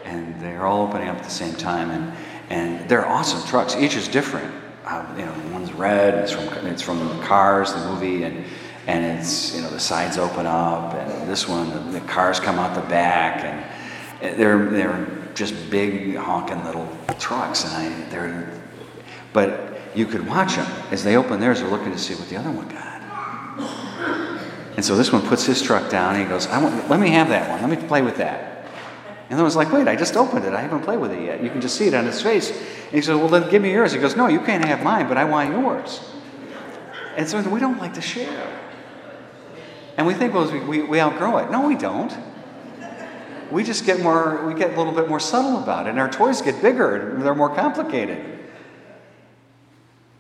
and 0.05 0.40
they're 0.40 0.64
all 0.64 0.87
opening 0.87 1.09
up 1.09 1.19
at 1.19 1.25
the 1.25 1.31
same 1.31 1.55
time. 1.55 1.90
And 1.90 2.17
and 2.49 2.88
they're 2.88 3.07
awesome 3.07 3.47
trucks. 3.47 3.76
Each 3.76 3.95
is 3.95 4.09
different. 4.09 4.69
You 5.16 5.25
know, 5.25 5.35
one's 5.52 5.73
red. 5.73 6.14
It's 6.14 6.32
from 6.32 6.49
it's 6.66 6.82
from 6.82 6.99
the 6.99 7.25
Cars, 7.25 7.73
the 7.73 7.85
movie, 7.88 8.25
and 8.25 8.44
and 8.87 9.18
it's 9.18 9.54
you 9.54 9.62
know 9.62 9.70
the 9.70 9.80
sides 9.80 10.18
open 10.18 10.47
up, 10.47 10.94
and 10.94 11.30
this 11.30 11.49
one 11.49 11.70
the, 11.70 12.00
the 12.00 12.06
cars 12.06 12.40
come 12.40 12.59
out 12.59 12.75
the 12.75 12.88
back, 12.88 13.44
and 13.44 13.64
eh, 14.23 14.35
they're 14.35 14.66
they're 14.70 15.06
just 15.35 15.54
big 15.70 16.16
honking 16.16 16.64
little 16.64 16.88
trucks, 17.18 17.64
and 17.64 17.73
I 17.75 18.11
they're 18.11 18.61
but 19.32 19.78
you 19.94 20.06
could 20.06 20.26
watch 20.26 20.56
them 20.56 20.66
as 20.90 21.04
they 21.04 21.16
open 21.16 21.40
theirs. 21.40 21.61
They're 21.61 21.70
looking 21.70 21.92
to 21.92 21.99
see 21.99 22.14
what 22.14 22.28
the 22.28 22.37
other 22.37 22.50
one 22.50 22.68
got. 22.68 22.90
And 24.76 24.85
so 24.85 24.97
this 24.97 25.12
one 25.12 25.23
puts 25.23 25.44
his 25.44 25.61
truck 25.61 25.90
down 25.90 26.14
and 26.14 26.25
he 26.25 26.28
goes, 26.28 26.47
I 26.47 26.62
want, 26.62 26.88
let 26.88 27.00
me 27.00 27.11
have 27.11 27.28
that 27.28 27.50
one. 27.50 27.61
Let 27.61 27.68
me 27.78 27.87
play 27.87 28.02
with 28.02 28.16
that. 28.16 28.66
And 29.28 29.38
I 29.38 29.42
was 29.42 29.54
like, 29.54 29.70
wait, 29.73 29.87
I 29.87 29.94
just 29.94 30.16
opened 30.16 30.44
it. 30.44 30.54
I 30.54 30.61
haven't 30.61 30.82
played 30.82 30.99
with 30.99 31.12
it 31.12 31.23
yet. 31.23 31.42
You 31.42 31.50
can 31.50 31.61
just 31.61 31.76
see 31.76 31.87
it 31.87 31.94
on 31.94 32.04
his 32.04 32.23
face. 32.23 32.50
And 32.90 32.97
he 32.97 33.02
says, 33.02 33.16
well, 33.16 33.28
then 33.28 33.49
give 33.49 33.62
me 33.62 33.70
yours. 33.70 33.92
He 33.92 34.00
goes, 34.00 34.16
no, 34.16 34.26
you 34.26 34.40
can't 34.40 34.64
have 34.64 34.82
mine, 34.82 35.06
but 35.06 35.16
I 35.16 35.25
want 35.25 35.50
yours. 35.50 36.00
And 37.16 37.28
so 37.28 37.40
we 37.49 37.61
don't 37.61 37.78
like 37.78 37.94
to 37.94 38.00
share. 38.00 38.61
And 39.97 40.09
we 40.09 40.14
think, 40.14 40.35
well, 40.35 40.50
we, 40.66 40.82
we 40.82 41.00
outgrow 41.00 41.38
it. 41.38 41.52
No, 41.52 41.68
we 41.68 41.76
don't. 41.76 42.12
We 43.52 43.62
just 43.62 43.87
get 43.87 44.00
more, 44.00 44.44
we 44.44 44.54
get 44.54 44.75
a 44.75 44.76
little 44.76 44.92
bit 44.92 45.09
more 45.09 45.20
subtle 45.20 45.62
about 45.62 45.87
it. 45.87 45.90
And 45.90 46.00
our 46.00 46.11
toys 46.11 46.42
get 46.42 46.61
bigger 46.61 47.11
and 47.14 47.23
they're 47.23 47.35
more 47.35 47.54
complicated. 47.54 48.38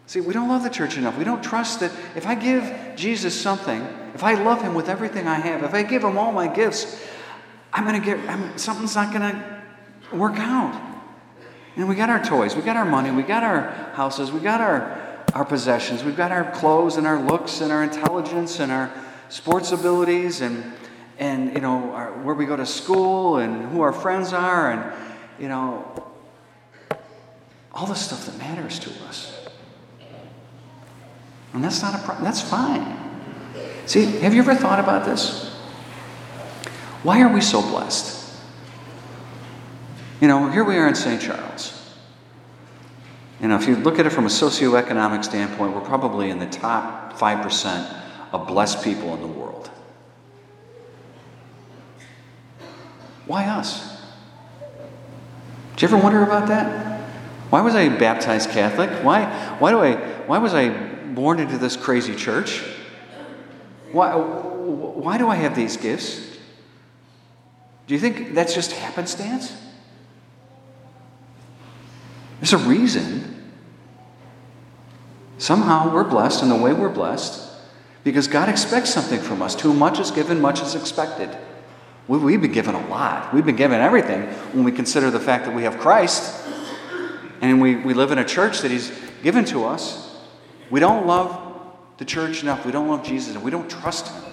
See, 0.06 0.20
we 0.20 0.32
don't 0.32 0.48
love 0.48 0.62
the 0.62 0.70
church 0.70 0.96
enough. 0.96 1.18
We 1.18 1.24
don't 1.24 1.42
trust 1.42 1.80
that 1.80 1.92
if 2.14 2.26
I 2.26 2.34
give 2.36 2.96
Jesus 2.96 3.40
something, 3.40 3.80
if 4.14 4.22
I 4.22 4.34
love 4.34 4.62
him 4.62 4.74
with 4.74 4.88
everything 4.88 5.26
I 5.26 5.40
have, 5.40 5.64
if 5.64 5.74
I 5.74 5.82
give 5.82 6.04
him 6.04 6.18
all 6.18 6.30
my 6.30 6.46
gifts, 6.46 7.04
I'm 7.72 7.84
going 7.84 8.00
to 8.00 8.04
get, 8.04 8.18
I'm, 8.28 8.56
something's 8.58 8.94
not 8.94 9.12
going 9.12 9.32
to 9.32 10.16
work 10.16 10.38
out. 10.38 10.89
And 11.80 11.88
we 11.88 11.94
got 11.94 12.10
our 12.10 12.22
toys, 12.22 12.54
we 12.54 12.60
got 12.60 12.76
our 12.76 12.84
money, 12.84 13.10
we 13.10 13.22
got 13.22 13.42
our 13.42 13.70
houses, 13.94 14.30
we 14.30 14.40
got 14.40 14.60
our, 14.60 15.24
our 15.32 15.46
possessions, 15.46 16.04
we've 16.04 16.14
got 16.14 16.30
our 16.30 16.52
clothes 16.52 16.98
and 16.98 17.06
our 17.06 17.18
looks 17.18 17.62
and 17.62 17.72
our 17.72 17.82
intelligence 17.82 18.60
and 18.60 18.70
our 18.70 18.92
sports 19.30 19.72
abilities 19.72 20.42
and, 20.42 20.74
and 21.18 21.54
you 21.54 21.62
know, 21.62 21.90
our, 21.92 22.12
where 22.22 22.34
we 22.34 22.44
go 22.44 22.54
to 22.54 22.66
school 22.66 23.38
and 23.38 23.70
who 23.70 23.80
our 23.80 23.94
friends 23.94 24.34
are 24.34 24.70
and, 24.70 24.92
you 25.38 25.48
know, 25.48 26.06
all 27.72 27.86
the 27.86 27.94
stuff 27.94 28.26
that 28.26 28.36
matters 28.36 28.78
to 28.80 28.90
us. 29.04 29.48
And 31.54 31.64
that's 31.64 31.80
not 31.80 31.94
a 31.94 31.98
problem. 32.04 32.24
That's 32.24 32.42
fine. 32.42 32.94
See, 33.86 34.04
have 34.18 34.34
you 34.34 34.42
ever 34.42 34.54
thought 34.54 34.80
about 34.80 35.06
this? 35.06 35.48
Why 37.04 37.22
are 37.22 37.32
we 37.32 37.40
so 37.40 37.62
blessed? 37.62 38.19
You 40.20 40.28
know, 40.28 40.50
here 40.50 40.64
we 40.64 40.76
are 40.76 40.86
in 40.86 40.94
St. 40.94 41.20
Charles. 41.20 41.76
You 43.40 43.48
know, 43.48 43.56
if 43.56 43.66
you 43.66 43.76
look 43.76 43.98
at 43.98 44.04
it 44.04 44.10
from 44.10 44.26
a 44.26 44.28
socioeconomic 44.28 45.24
standpoint, 45.24 45.74
we're 45.74 45.80
probably 45.80 46.28
in 46.28 46.38
the 46.38 46.46
top 46.46 47.14
5% 47.14 48.02
of 48.32 48.46
blessed 48.46 48.84
people 48.84 49.14
in 49.14 49.22
the 49.22 49.26
world. 49.26 49.70
Why 53.26 53.46
us? 53.46 54.02
Do 55.76 55.86
you 55.86 55.88
ever 55.88 55.96
wonder 55.96 56.22
about 56.22 56.48
that? 56.48 57.00
Why 57.48 57.62
was 57.62 57.74
I 57.74 57.88
baptized 57.88 58.50
Catholic? 58.50 58.90
Why, 59.02 59.24
why, 59.58 59.70
do 59.70 59.80
I, 59.80 59.94
why 60.26 60.36
was 60.36 60.52
I 60.52 60.68
born 60.68 61.40
into 61.40 61.56
this 61.56 61.76
crazy 61.76 62.14
church? 62.14 62.62
Why, 63.90 64.14
why 64.14 65.16
do 65.16 65.28
I 65.28 65.36
have 65.36 65.56
these 65.56 65.78
gifts? 65.78 66.36
Do 67.86 67.94
you 67.94 68.00
think 68.00 68.34
that's 68.34 68.54
just 68.54 68.72
happenstance? 68.72 69.56
There's 72.40 72.54
a 72.54 72.58
reason. 72.58 73.52
Somehow 75.38 75.92
we're 75.94 76.04
blessed 76.04 76.42
in 76.42 76.48
the 76.48 76.56
way 76.56 76.72
we're 76.72 76.88
blessed 76.88 77.48
because 78.02 78.28
God 78.28 78.48
expects 78.48 78.90
something 78.90 79.20
from 79.20 79.42
us. 79.42 79.54
Too 79.54 79.72
much 79.72 79.98
is 79.98 80.10
given, 80.10 80.40
much 80.40 80.60
is 80.62 80.74
expected. 80.74 81.30
We've 82.08 82.40
been 82.40 82.50
given 82.50 82.74
a 82.74 82.88
lot. 82.88 83.32
We've 83.32 83.44
been 83.44 83.56
given 83.56 83.80
everything 83.80 84.22
when 84.52 84.64
we 84.64 84.72
consider 84.72 85.10
the 85.10 85.20
fact 85.20 85.44
that 85.44 85.54
we 85.54 85.62
have 85.62 85.78
Christ 85.78 86.44
and 87.40 87.60
we, 87.60 87.76
we 87.76 87.94
live 87.94 88.10
in 88.10 88.18
a 88.18 88.24
church 88.24 88.60
that 88.60 88.70
He's 88.70 88.90
given 89.22 89.44
to 89.46 89.64
us. 89.64 90.18
We 90.70 90.80
don't 90.80 91.06
love 91.06 91.38
the 91.98 92.04
church 92.04 92.42
enough. 92.42 92.66
We 92.66 92.72
don't 92.72 92.88
love 92.88 93.04
Jesus 93.04 93.34
and 93.34 93.44
we 93.44 93.50
don't 93.50 93.70
trust 93.70 94.08
Him. 94.08 94.24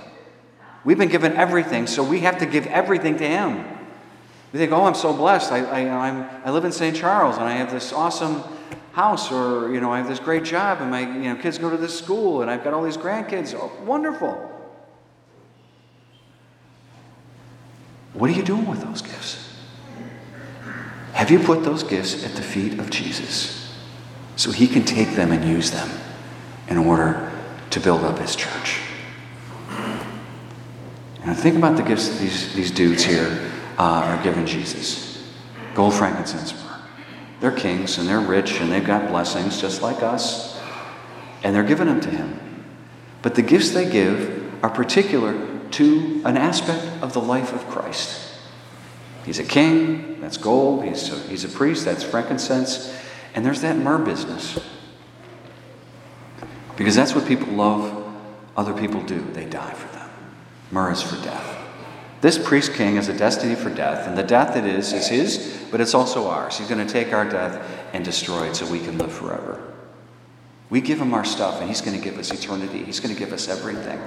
We've 0.86 0.98
been 0.98 1.10
given 1.10 1.34
everything, 1.34 1.86
so 1.86 2.04
we 2.04 2.22
have 2.22 2.40
to 2.40 2.46
give 2.46 2.66
everything 2.68 3.18
to 3.18 3.28
Him. 3.28 3.77
We 4.54 4.60
think, 4.60 4.72
oh, 4.72 4.86
I'm 4.86 4.96
so 4.96 5.14
blessed. 5.14 5.52
I, 5.52 5.60
I, 5.66 6.08
I'm, 6.08 6.30
I 6.46 6.52
live 6.52 6.64
in 6.64 6.72
St. 6.72 6.96
Charles 6.96 7.38
and 7.38 7.46
I 7.46 7.54
have 7.54 7.72
this 7.72 7.92
awesome 7.92 8.44
house, 8.94 9.32
or, 9.32 9.74
you 9.74 9.80
know, 9.80 9.92
I 9.92 9.98
have 9.98 10.08
this 10.08 10.20
great 10.20 10.44
job 10.44 10.82
and 10.82 10.90
my 10.90 11.02
you 11.02 11.34
know, 11.34 11.36
kids 11.36 11.58
go 11.58 11.70
to 11.70 11.78
this 11.78 11.98
school 11.98 12.42
and 12.42 12.50
I've 12.50 12.64
got 12.64 12.74
all 12.74 12.84
these 12.84 12.98
grandkids. 12.98 13.54
Oh, 13.54 13.72
wonderful. 13.84 14.34
What 18.14 18.30
are 18.30 18.34
you 18.34 18.42
doing 18.42 18.66
with 18.68 18.82
those 18.82 19.02
gifts? 19.02 19.56
Have 21.14 21.30
you 21.30 21.40
put 21.40 21.64
those 21.64 21.84
gifts 21.84 22.24
at 22.26 22.32
the 22.32 22.42
feet 22.42 22.80
of 22.80 22.90
Jesus 22.90 23.76
so 24.36 24.52
he 24.52 24.68
can 24.68 24.84
take 24.84 25.10
them 25.12 25.32
and 25.32 25.48
use 25.48 25.72
them 25.72 25.90
in 26.68 26.78
order 26.78 27.32
to 27.72 27.80
build 27.80 28.04
up 28.04 28.18
his 28.18 28.36
church? 28.36 28.80
Now 31.26 31.34
think 31.34 31.58
about 31.58 31.76
the 31.76 31.84
gifts 31.84 32.08
that 32.08 32.20
these, 32.20 32.54
these 32.54 32.72
dudes 32.72 33.04
here 33.04 33.52
uh, 33.78 34.18
are 34.18 34.24
given 34.24 34.46
Jesus 34.46 35.08
gold, 35.78 35.94
frankincense, 35.94 36.54
myrrh. 36.64 36.82
They're 37.40 37.52
kings 37.52 38.00
and 38.00 38.10
they're 38.10 38.20
rich 38.20 38.60
and 38.60 38.72
they've 38.72 38.84
got 38.84 39.10
blessings 39.10 39.62
just 39.62 39.84
like 39.84 40.02
us, 40.02 40.60
and 41.44 41.56
they're 41.56 41.64
giving 41.64 41.86
them 41.86 42.02
to 42.02 42.10
him. 42.10 42.66
But 43.22 43.36
the 43.36 43.44
gifts 43.44 43.70
they 43.72 43.88
give 43.88 44.64
are 44.64 44.72
particular 44.72 45.60
to 45.72 46.22
an 46.26 46.36
aspect 46.36 46.84
of 47.04 47.14
the 47.14 47.22
life 47.22 47.54
of 47.54 47.68
Christ. 47.68 48.34
He's 49.24 49.38
a 49.38 49.44
king, 49.44 50.20
that's 50.20 50.38
gold. 50.38 50.84
He's 50.84 51.12
a, 51.12 51.20
he's 51.28 51.44
a 51.44 51.50
priest, 51.50 51.86
that's 51.86 52.04
frankincense. 52.04 52.98
And 53.36 53.46
there's 53.46 53.62
that 53.62 53.76
myrrh 53.78 54.00
business. 54.00 54.58
Because 56.76 56.96
that's 56.96 57.14
what 57.14 57.28
people 57.28 57.54
love 57.54 58.06
other 58.56 58.74
people 58.74 59.04
do, 59.04 59.22
they 59.34 59.46
die 59.46 59.74
for 59.74 59.94
them. 59.96 60.10
Myrrh 60.72 60.92
is 60.92 61.04
for 61.04 61.22
death. 61.24 61.57
This 62.22 62.38
priest 62.38 62.74
king 62.74 62.96
has 62.96 63.10
a 63.10 63.18
destiny 63.18 63.56
for 63.56 63.70
death, 63.70 64.08
and 64.08 64.18
the 64.18 64.24
death 64.24 64.56
it 64.56 64.66
is 64.66 64.92
is 64.92 65.08
his, 65.08 65.66
but 65.72 65.82
it's 65.82 65.94
also 65.94 66.28
ours. 66.28 66.58
He's 66.58 66.68
going 66.68 66.86
to 66.86 66.92
take 66.92 67.14
our 67.14 67.30
death 67.30 67.62
and 67.94 68.04
destroy 68.04 68.48
it 68.48 68.56
so 68.56 68.70
we 68.72 68.80
can 68.80 68.98
live 68.98 69.12
forever. 69.12 69.74
We 70.70 70.82
give 70.82 71.00
him 71.00 71.14
our 71.14 71.24
stuff, 71.24 71.60
and 71.60 71.70
he's 71.70 71.82
going 71.82 71.96
to 71.96 72.04
give 72.04 72.18
us 72.18 72.32
eternity. 72.32 72.84
He's 72.84 73.00
going 73.00 73.14
to 73.14 73.20
give 73.20 73.34
us 73.34 73.48
everything. 73.48 74.02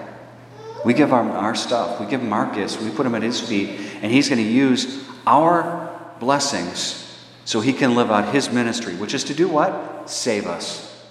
We 0.85 0.93
give 0.93 1.11
him 1.11 1.31
our 1.31 1.55
stuff, 1.55 2.01
we 2.01 2.07
give 2.07 2.23
him 2.23 2.33
our 2.33 2.53
gifts, 2.55 2.81
we 2.81 2.91
put 2.91 3.07
him 3.07 3.15
at 3.15 3.23
his 3.23 3.41
feet, 3.41 3.79
and 4.03 4.11
he's 4.11 4.29
going 4.29 4.43
to 4.43 4.51
use 4.51 5.05
our 5.27 6.01
blessings 6.19 7.07
so 7.45 7.61
he 7.61 7.73
can 7.73 7.95
live 7.95 8.11
out 8.11 8.33
his 8.33 8.51
ministry, 8.51 8.95
which 8.95 9.13
is 9.13 9.25
to 9.25 9.35
do 9.35 9.47
what? 9.47 10.09
Save 10.09 10.47
us. 10.47 11.07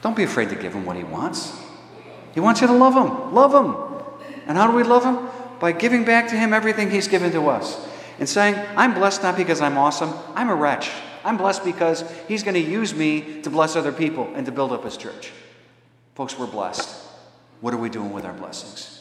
Don't 0.00 0.16
be 0.16 0.22
afraid 0.22 0.48
to 0.50 0.54
give 0.54 0.72
him 0.72 0.86
what 0.86 0.96
he 0.96 1.02
wants. 1.02 1.52
He 2.32 2.40
wants 2.40 2.60
you 2.60 2.68
to 2.68 2.72
love 2.72 2.94
him. 2.94 3.34
Love 3.34 3.52
him. 3.52 3.90
And 4.50 4.58
how 4.58 4.66
do 4.68 4.76
we 4.76 4.82
love 4.82 5.04
Him? 5.04 5.28
By 5.60 5.72
giving 5.72 6.04
back 6.04 6.28
to 6.28 6.36
Him 6.36 6.52
everything 6.52 6.90
He's 6.90 7.06
given 7.06 7.30
to 7.32 7.48
us. 7.48 7.88
And 8.18 8.28
saying, 8.28 8.54
I'm 8.76 8.92
blessed 8.92 9.22
not 9.22 9.36
because 9.36 9.60
I'm 9.60 9.78
awesome, 9.78 10.12
I'm 10.34 10.50
a 10.50 10.54
wretch. 10.54 10.90
I'm 11.24 11.36
blessed 11.36 11.64
because 11.64 12.04
He's 12.28 12.42
going 12.42 12.54
to 12.54 12.60
use 12.60 12.94
me 12.94 13.42
to 13.42 13.50
bless 13.50 13.76
other 13.76 13.92
people 13.92 14.30
and 14.34 14.44
to 14.46 14.52
build 14.52 14.72
up 14.72 14.84
His 14.84 14.96
church. 14.96 15.32
Folks, 16.14 16.38
we're 16.38 16.46
blessed. 16.46 16.88
What 17.60 17.72
are 17.72 17.78
we 17.78 17.88
doing 17.88 18.12
with 18.12 18.24
our 18.24 18.32
blessings? 18.32 18.96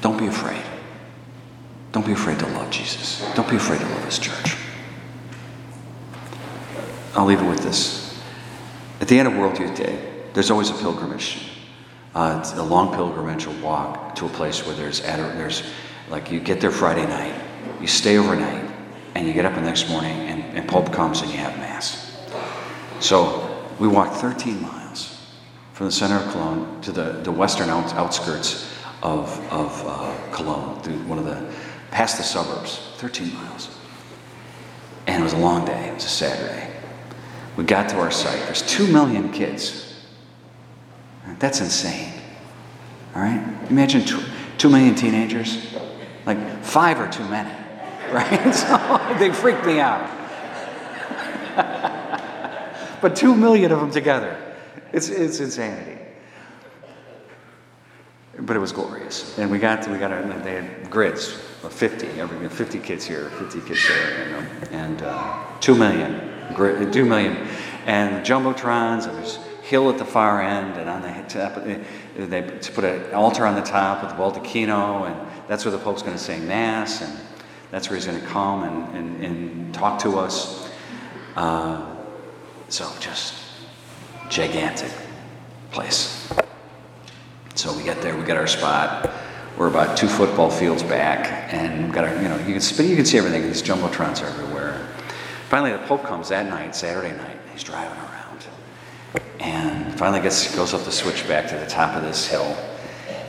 Don't 0.00 0.18
be 0.18 0.26
afraid. 0.26 0.62
Don't 1.92 2.06
be 2.06 2.12
afraid 2.12 2.38
to 2.40 2.46
love 2.48 2.70
Jesus. 2.70 3.24
Don't 3.34 3.48
be 3.48 3.56
afraid 3.56 3.80
to 3.80 3.88
love 3.88 4.04
His 4.04 4.18
church. 4.18 4.56
I'll 7.14 7.24
leave 7.24 7.40
it 7.40 7.48
with 7.48 7.60
this. 7.60 8.20
At 9.00 9.08
the 9.08 9.18
end 9.18 9.28
of 9.28 9.36
World 9.36 9.58
Youth 9.58 9.74
Day, 9.74 10.24
there's 10.34 10.50
always 10.50 10.70
a 10.70 10.74
pilgrimage. 10.74 11.55
Uh, 12.16 12.38
it's 12.40 12.54
a 12.54 12.62
long 12.62 12.94
pilgrimage, 12.94 13.46
walk 13.60 14.14
to 14.14 14.24
a 14.24 14.28
place 14.30 14.64
where 14.64 14.74
there's, 14.74 15.02
there's, 15.02 15.62
like, 16.08 16.30
you 16.30 16.40
get 16.40 16.62
there 16.62 16.70
Friday 16.70 17.06
night, 17.06 17.38
you 17.78 17.86
stay 17.86 18.16
overnight, 18.16 18.70
and 19.14 19.26
you 19.26 19.34
get 19.34 19.44
up 19.44 19.54
the 19.54 19.60
next 19.60 19.90
morning, 19.90 20.16
and, 20.20 20.42
and 20.56 20.66
Pope 20.66 20.90
comes 20.94 21.20
and 21.20 21.30
you 21.30 21.36
have 21.36 21.54
Mass. 21.58 22.18
So 23.00 23.68
we 23.78 23.86
walked 23.86 24.16
13 24.16 24.62
miles 24.62 25.26
from 25.74 25.84
the 25.84 25.92
center 25.92 26.16
of 26.16 26.32
Cologne 26.32 26.80
to 26.80 26.90
the, 26.90 27.20
the 27.22 27.30
western 27.30 27.68
out, 27.68 27.92
outskirts 27.92 28.74
of, 29.02 29.38
of 29.52 29.84
uh, 29.86 30.16
Cologne, 30.32 30.80
through 30.80 30.96
one 31.00 31.18
of 31.18 31.26
the, 31.26 31.52
past 31.90 32.16
the 32.16 32.22
suburbs, 32.22 32.80
13 32.96 33.34
miles. 33.34 33.76
And 35.06 35.20
it 35.20 35.22
was 35.22 35.34
a 35.34 35.38
long 35.38 35.66
day, 35.66 35.90
it 35.90 35.92
was 35.92 36.06
a 36.06 36.08
Saturday. 36.08 36.72
We 37.56 37.64
got 37.64 37.90
to 37.90 37.98
our 37.98 38.10
site, 38.10 38.40
there's 38.46 38.62
two 38.62 38.86
million 38.90 39.30
kids 39.32 39.85
that's 41.38 41.60
insane. 41.60 42.12
All 43.14 43.22
right? 43.22 43.42
Imagine 43.70 44.04
two, 44.04 44.22
two 44.58 44.68
million 44.68 44.94
teenagers. 44.94 45.74
Like 46.24 46.62
five 46.62 46.98
are 46.98 47.10
too 47.10 47.24
many, 47.28 47.50
right? 48.12 48.54
so 48.54 49.16
they 49.18 49.32
freak 49.32 49.64
me 49.64 49.80
out. 49.80 50.10
but 53.00 53.16
two 53.16 53.34
million 53.34 53.72
of 53.72 53.80
them 53.80 53.90
together, 53.90 54.36
it's, 54.92 55.08
it's 55.08 55.40
insanity. 55.40 56.02
But 58.38 58.56
it 58.56 58.58
was 58.58 58.72
glorious. 58.72 59.38
And 59.38 59.50
we 59.50 59.58
got, 59.58 59.82
to, 59.82 59.90
we 59.90 59.98
got 59.98 60.12
our, 60.12 60.22
they 60.22 60.62
had 60.62 60.90
grids 60.90 61.40
of 61.62 61.72
50, 61.72 62.20
every, 62.20 62.48
50 62.48 62.78
kids 62.80 63.04
here, 63.04 63.30
50 63.30 63.60
kids 63.62 63.88
there, 63.88 64.24
you 64.24 64.32
know, 64.32 64.46
and 64.72 65.02
uh, 65.02 65.42
two 65.60 65.74
million, 65.74 66.92
two 66.92 67.04
million. 67.06 67.36
And 67.86 68.26
jumbotrons, 68.26 69.06
and 69.06 69.16
there's 69.16 69.38
hill 69.66 69.90
at 69.90 69.98
the 69.98 70.04
far 70.04 70.40
end, 70.40 70.76
and 70.76 70.88
on 70.88 71.02
the 71.02 71.08
top, 71.28 71.64
they 72.16 72.42
put 72.72 72.84
an 72.84 73.12
altar 73.12 73.44
on 73.44 73.56
the 73.56 73.62
top 73.62 74.00
with 74.00 74.12
the 74.12 74.16
baldacchino, 74.16 75.10
and 75.10 75.48
that's 75.48 75.64
where 75.64 75.72
the 75.72 75.78
Pope's 75.78 76.02
going 76.02 76.16
to 76.16 76.22
say 76.22 76.38
Mass, 76.38 77.02
and 77.02 77.12
that's 77.72 77.90
where 77.90 77.96
he's 77.96 78.06
going 78.06 78.20
to 78.20 78.26
come 78.28 78.62
and, 78.62 78.96
and, 78.96 79.24
and 79.24 79.74
talk 79.74 79.98
to 79.98 80.18
us. 80.18 80.70
Uh, 81.34 81.96
so 82.68 82.88
just 83.00 83.34
gigantic 84.28 84.92
place. 85.72 86.32
So 87.56 87.76
we 87.76 87.82
get 87.82 88.00
there, 88.02 88.16
we 88.16 88.24
get 88.24 88.36
our 88.36 88.46
spot. 88.46 89.10
We're 89.58 89.68
about 89.68 89.96
two 89.96 90.06
football 90.06 90.48
fields 90.50 90.84
back, 90.84 91.52
and 91.52 91.92
got 91.92 92.04
our, 92.04 92.14
you 92.22 92.28
know, 92.28 92.36
you 92.38 92.54
can, 92.54 92.76
but 92.76 92.86
you 92.86 92.94
can 92.94 93.04
see 93.04 93.18
everything. 93.18 93.42
These 93.42 93.62
jumbotrons 93.62 94.22
are 94.22 94.26
everywhere. 94.26 94.86
Finally, 95.48 95.72
the 95.72 95.78
Pope 95.86 96.04
comes 96.04 96.28
that 96.28 96.46
night, 96.46 96.76
Saturday 96.76 97.16
night. 97.16 97.36
He's 97.52 97.64
driving 97.64 97.98
around, 97.98 98.15
and 99.40 99.98
finally 99.98 100.20
gets 100.20 100.54
goes 100.54 100.74
up 100.74 100.82
the 100.84 100.92
switchback 100.92 101.48
to 101.48 101.56
the 101.56 101.66
top 101.66 101.96
of 101.96 102.02
this 102.02 102.26
hill, 102.26 102.56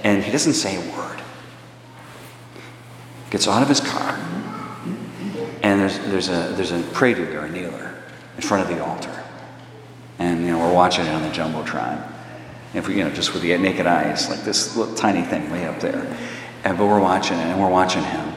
and 0.04 0.24
he 0.24 0.32
doesn't 0.32 0.54
say 0.54 0.76
a 0.76 0.98
word. 0.98 1.22
Gets 3.30 3.48
out 3.48 3.62
of 3.62 3.68
his 3.68 3.82
car, 3.82 4.18
and 5.64 5.82
there's 5.82 6.00
there's 6.00 6.30
a 6.30 6.54
there's 6.56 6.72
a 6.72 6.82
prie-dieu 6.94 7.38
or 7.38 7.46
a 7.46 7.50
kneeler 7.50 7.94
in 8.36 8.42
front 8.42 8.70
of 8.70 8.76
the 8.76 8.84
altar, 8.84 9.24
and 10.20 10.42
you 10.42 10.52
know 10.52 10.60
we're 10.60 10.74
watching 10.74 11.06
it 11.06 11.12
on 11.12 11.22
the 11.24 11.30
jumbotron 11.30 12.14
if 12.74 12.88
we, 12.88 12.98
you 12.98 13.04
know, 13.04 13.12
just 13.12 13.34
with 13.34 13.42
the 13.42 13.58
naked 13.58 13.88
eyes, 13.88 14.30
like 14.30 14.44
this 14.44 14.76
little 14.76 14.94
tiny 14.96 15.24
thing 15.24 15.50
way 15.50 15.66
up 15.66 15.80
there. 15.80 16.06
And, 16.64 16.78
but 16.78 16.86
we're 16.86 17.00
watching 17.00 17.38
it, 17.38 17.46
and 17.46 17.60
we're 17.60 17.70
watching 17.70 18.04
him. 18.04 18.34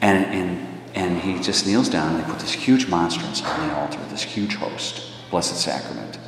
And, 0.00 0.24
and, 0.26 0.82
and 0.94 1.20
he 1.20 1.40
just 1.42 1.66
kneels 1.66 1.88
down, 1.88 2.14
and 2.14 2.24
they 2.24 2.30
put 2.30 2.38
this 2.38 2.52
huge 2.52 2.88
monstrance 2.88 3.42
on 3.42 3.68
the 3.68 3.74
altar, 3.74 3.98
this 4.08 4.22
huge 4.22 4.54
host, 4.54 5.10
Blessed 5.30 5.56
Sacrament. 5.56 6.18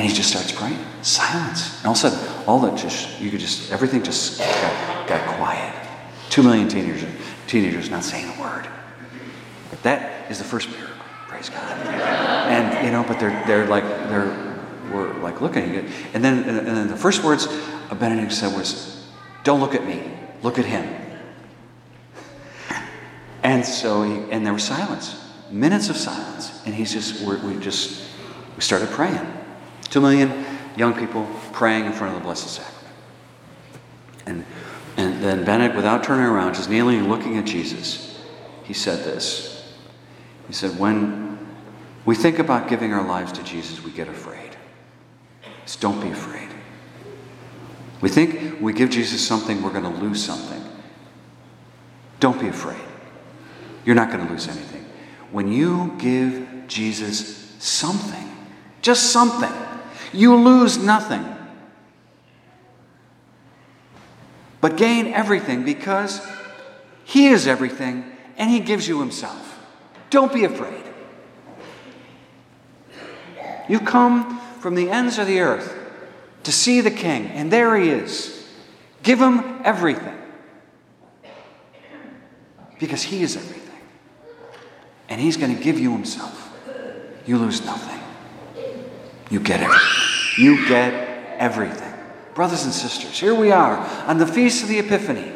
And 0.00 0.08
he 0.08 0.16
just 0.16 0.30
starts 0.30 0.50
praying. 0.50 0.82
Silence. 1.02 1.76
And 1.80 1.88
all 1.88 1.92
of 1.92 1.98
a 1.98 2.08
sudden, 2.08 2.44
all 2.46 2.58
that 2.60 2.78
just, 2.78 3.20
you 3.20 3.30
could 3.30 3.38
just, 3.38 3.70
everything 3.70 4.02
just 4.02 4.38
got, 4.38 5.06
got 5.06 5.36
quiet. 5.36 5.76
Two 6.30 6.42
million 6.42 6.68
teenagers, 6.68 7.04
teenagers 7.46 7.90
not 7.90 8.02
saying 8.02 8.32
a 8.34 8.40
word. 8.40 8.66
That 9.82 10.30
is 10.30 10.38
the 10.38 10.44
first 10.44 10.70
miracle. 10.70 10.96
Praise 11.28 11.50
God. 11.50 11.86
And, 11.86 12.86
you 12.86 12.90
know, 12.90 13.04
but 13.06 13.20
they're, 13.20 13.44
they're 13.46 13.66
like, 13.66 13.84
they're, 13.84 14.58
were 14.90 15.12
like 15.18 15.42
looking 15.42 15.64
at 15.64 15.84
it. 15.84 15.90
And 16.14 16.24
then, 16.24 16.48
and 16.48 16.66
then 16.66 16.88
the 16.88 16.96
first 16.96 17.22
words 17.22 17.46
Benedict 17.94 18.32
said 18.32 18.56
was, 18.56 19.06
Don't 19.44 19.60
look 19.60 19.74
at 19.74 19.86
me, 19.86 20.02
look 20.42 20.58
at 20.58 20.64
him. 20.64 20.96
And 23.42 23.66
so, 23.66 24.02
he, 24.02 24.30
and 24.30 24.46
there 24.46 24.54
was 24.54 24.64
silence, 24.64 25.22
minutes 25.50 25.90
of 25.90 25.98
silence. 25.98 26.62
And 26.64 26.74
he's 26.74 26.90
just, 26.90 27.20
we 27.22 27.54
just, 27.58 28.02
we 28.56 28.62
started 28.62 28.88
praying. 28.88 29.39
Two 29.90 30.00
million 30.00 30.44
young 30.76 30.94
people 30.94 31.28
praying 31.52 31.84
in 31.84 31.92
front 31.92 32.14
of 32.14 32.20
the 32.20 32.24
Blessed 32.24 32.48
Sacrament. 32.48 32.94
And, 34.26 34.44
and 34.96 35.22
then 35.22 35.44
Benedict, 35.44 35.76
without 35.76 36.04
turning 36.04 36.26
around, 36.26 36.54
just 36.54 36.70
kneeling 36.70 36.98
and 36.98 37.08
looking 37.08 37.36
at 37.36 37.44
Jesus, 37.44 38.22
he 38.64 38.72
said 38.72 39.04
this. 39.04 39.74
He 40.46 40.52
said, 40.52 40.78
When 40.78 41.38
we 42.04 42.14
think 42.14 42.38
about 42.38 42.68
giving 42.68 42.92
our 42.92 43.06
lives 43.06 43.32
to 43.32 43.42
Jesus, 43.42 43.82
we 43.84 43.90
get 43.90 44.08
afraid 44.08 44.50
don't 45.76 46.00
be 46.00 46.10
afraid. 46.10 46.48
We 48.00 48.08
think 48.08 48.60
we 48.60 48.72
give 48.72 48.90
Jesus 48.90 49.26
something, 49.26 49.62
we're 49.62 49.72
going 49.72 49.84
to 49.84 50.00
lose 50.00 50.24
something. 50.24 50.62
Don't 52.18 52.40
be 52.40 52.48
afraid. 52.48 52.80
You're 53.84 53.94
not 53.94 54.10
going 54.10 54.26
to 54.26 54.32
lose 54.32 54.48
anything. 54.48 54.84
When 55.30 55.52
you 55.52 55.94
give 55.98 56.66
Jesus 56.66 57.54
something, 57.58 58.30
just 58.82 59.12
something, 59.12 59.52
you 60.12 60.36
lose 60.36 60.78
nothing. 60.78 61.24
But 64.60 64.76
gain 64.76 65.08
everything 65.08 65.64
because 65.64 66.20
He 67.04 67.28
is 67.28 67.46
everything 67.46 68.04
and 68.36 68.50
He 68.50 68.60
gives 68.60 68.86
you 68.86 69.00
Himself. 69.00 69.58
Don't 70.10 70.32
be 70.32 70.44
afraid. 70.44 70.84
You've 73.68 73.84
come 73.84 74.40
from 74.58 74.74
the 74.74 74.90
ends 74.90 75.18
of 75.18 75.28
the 75.28 75.40
earth 75.40 75.76
to 76.42 76.52
see 76.52 76.80
the 76.80 76.90
King, 76.90 77.26
and 77.28 77.52
there 77.52 77.76
he 77.76 77.90
is. 77.90 78.36
Give 79.02 79.20
him 79.20 79.60
everything. 79.64 80.16
Because 82.78 83.02
he 83.02 83.22
is 83.22 83.36
everything. 83.36 83.78
And 85.08 85.20
he's 85.20 85.36
going 85.36 85.56
to 85.56 85.62
give 85.62 85.78
you 85.78 85.92
himself. 85.92 86.52
You 87.26 87.38
lose 87.38 87.64
nothing. 87.64 88.00
You 89.30 89.38
get 89.38 89.60
everything. 89.60 90.09
You 90.40 90.66
get 90.66 91.36
everything. 91.38 91.92
Brothers 92.34 92.64
and 92.64 92.72
sisters, 92.72 93.18
here 93.18 93.34
we 93.34 93.52
are 93.52 93.76
on 94.06 94.16
the 94.16 94.26
Feast 94.26 94.62
of 94.62 94.68
the 94.68 94.78
Epiphany, 94.78 95.30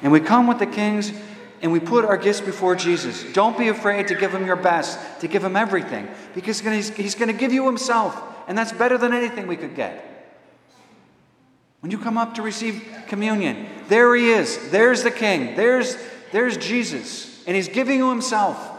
and 0.00 0.12
we 0.12 0.20
come 0.20 0.46
with 0.46 0.60
the 0.60 0.66
kings 0.66 1.12
and 1.60 1.72
we 1.72 1.80
put 1.80 2.04
our 2.04 2.16
gifts 2.16 2.40
before 2.40 2.76
Jesus. 2.76 3.24
Don't 3.32 3.58
be 3.58 3.68
afraid 3.68 4.06
to 4.08 4.14
give 4.14 4.32
him 4.32 4.46
your 4.46 4.56
best, 4.56 4.98
to 5.20 5.28
give 5.28 5.42
him 5.42 5.56
everything, 5.56 6.06
because 6.34 6.60
he's 6.60 7.14
going 7.16 7.32
to 7.32 7.36
give 7.36 7.52
you 7.52 7.66
himself 7.66 8.22
and 8.46 8.56
that's 8.56 8.72
better 8.72 8.96
than 8.96 9.12
anything 9.12 9.46
we 9.48 9.56
could 9.56 9.74
get. 9.74 10.10
When 11.80 11.90
you 11.90 11.98
come 11.98 12.16
up 12.16 12.34
to 12.34 12.42
receive 12.42 12.86
communion, 13.08 13.66
there 13.88 14.14
he 14.14 14.30
is. 14.30 14.70
There's 14.70 15.02
the 15.02 15.10
king. 15.10 15.56
There's, 15.56 15.96
there's 16.32 16.56
Jesus. 16.56 17.44
And 17.46 17.56
he's 17.56 17.68
giving 17.68 17.98
you 17.98 18.08
himself. 18.08 18.70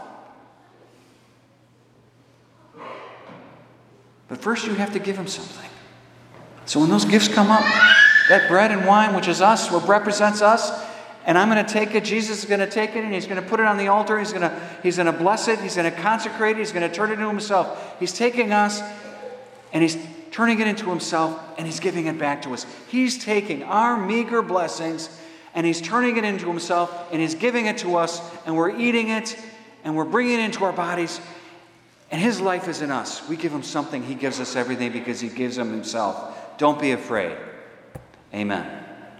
But 4.28 4.38
first, 4.38 4.66
you 4.66 4.74
have 4.74 4.92
to 4.92 4.98
give 4.98 5.16
him 5.16 5.26
something. 5.26 5.70
So 6.64 6.80
when 6.80 6.90
those 6.90 7.04
gifts 7.04 7.28
come 7.28 7.50
up, 7.50 7.64
that 8.28 8.48
bread 8.48 8.72
and 8.72 8.86
wine, 8.86 9.14
which 9.14 9.28
is 9.28 9.40
us, 9.40 9.70
what 9.70 9.86
represents 9.86 10.42
us, 10.42 10.70
and 11.26 11.36
I'm 11.36 11.50
going 11.50 11.64
to 11.64 11.72
take 11.72 11.94
it. 11.94 12.04
Jesus 12.04 12.38
is 12.38 12.44
going 12.44 12.60
to 12.60 12.70
take 12.70 12.90
it 12.90 13.04
and 13.04 13.12
he's 13.12 13.26
going 13.26 13.42
to 13.42 13.48
put 13.48 13.58
it 13.58 13.66
on 13.66 13.78
the 13.78 13.88
altar. 13.88 14.16
He's 14.16 14.32
going 14.32 14.42
to, 14.42 14.60
he's 14.84 14.96
going 14.96 15.06
to 15.06 15.12
bless 15.12 15.48
it. 15.48 15.58
He's 15.58 15.74
going 15.74 15.92
to 15.92 16.00
consecrate 16.00 16.56
it. 16.56 16.60
He's 16.60 16.70
going 16.70 16.88
to 16.88 16.94
turn 16.94 17.10
it 17.10 17.14
into 17.14 17.26
himself. 17.26 17.98
He's 17.98 18.12
taking 18.12 18.52
us 18.52 18.80
and 19.72 19.82
he's 19.82 19.98
turning 20.30 20.60
it 20.60 20.68
into 20.68 20.88
himself 20.88 21.40
and 21.58 21.66
he's 21.66 21.80
giving 21.80 22.06
it 22.06 22.16
back 22.16 22.42
to 22.42 22.54
us. 22.54 22.64
He's 22.88 23.18
taking 23.18 23.64
our 23.64 23.96
meager 23.96 24.40
blessings 24.40 25.08
and 25.52 25.66
he's 25.66 25.80
turning 25.80 26.16
it 26.16 26.24
into 26.24 26.46
himself 26.46 27.08
and 27.10 27.20
he's 27.20 27.34
giving 27.34 27.66
it 27.66 27.78
to 27.78 27.96
us 27.96 28.20
and 28.46 28.54
we're 28.54 28.78
eating 28.78 29.08
it 29.08 29.36
and 29.82 29.96
we're 29.96 30.04
bringing 30.04 30.38
it 30.38 30.44
into 30.44 30.64
our 30.64 30.72
bodies. 30.72 31.20
And 32.10 32.20
his 32.20 32.40
life 32.40 32.68
is 32.68 32.82
in 32.82 32.90
us. 32.90 33.28
We 33.28 33.36
give 33.36 33.52
him 33.52 33.62
something, 33.62 34.02
he 34.02 34.14
gives 34.14 34.40
us 34.40 34.56
everything 34.56 34.92
because 34.92 35.20
he 35.20 35.28
gives 35.28 35.58
him 35.58 35.70
himself. 35.70 36.56
Don't 36.58 36.80
be 36.80 36.92
afraid. 36.92 37.36
Amen. 38.32 38.85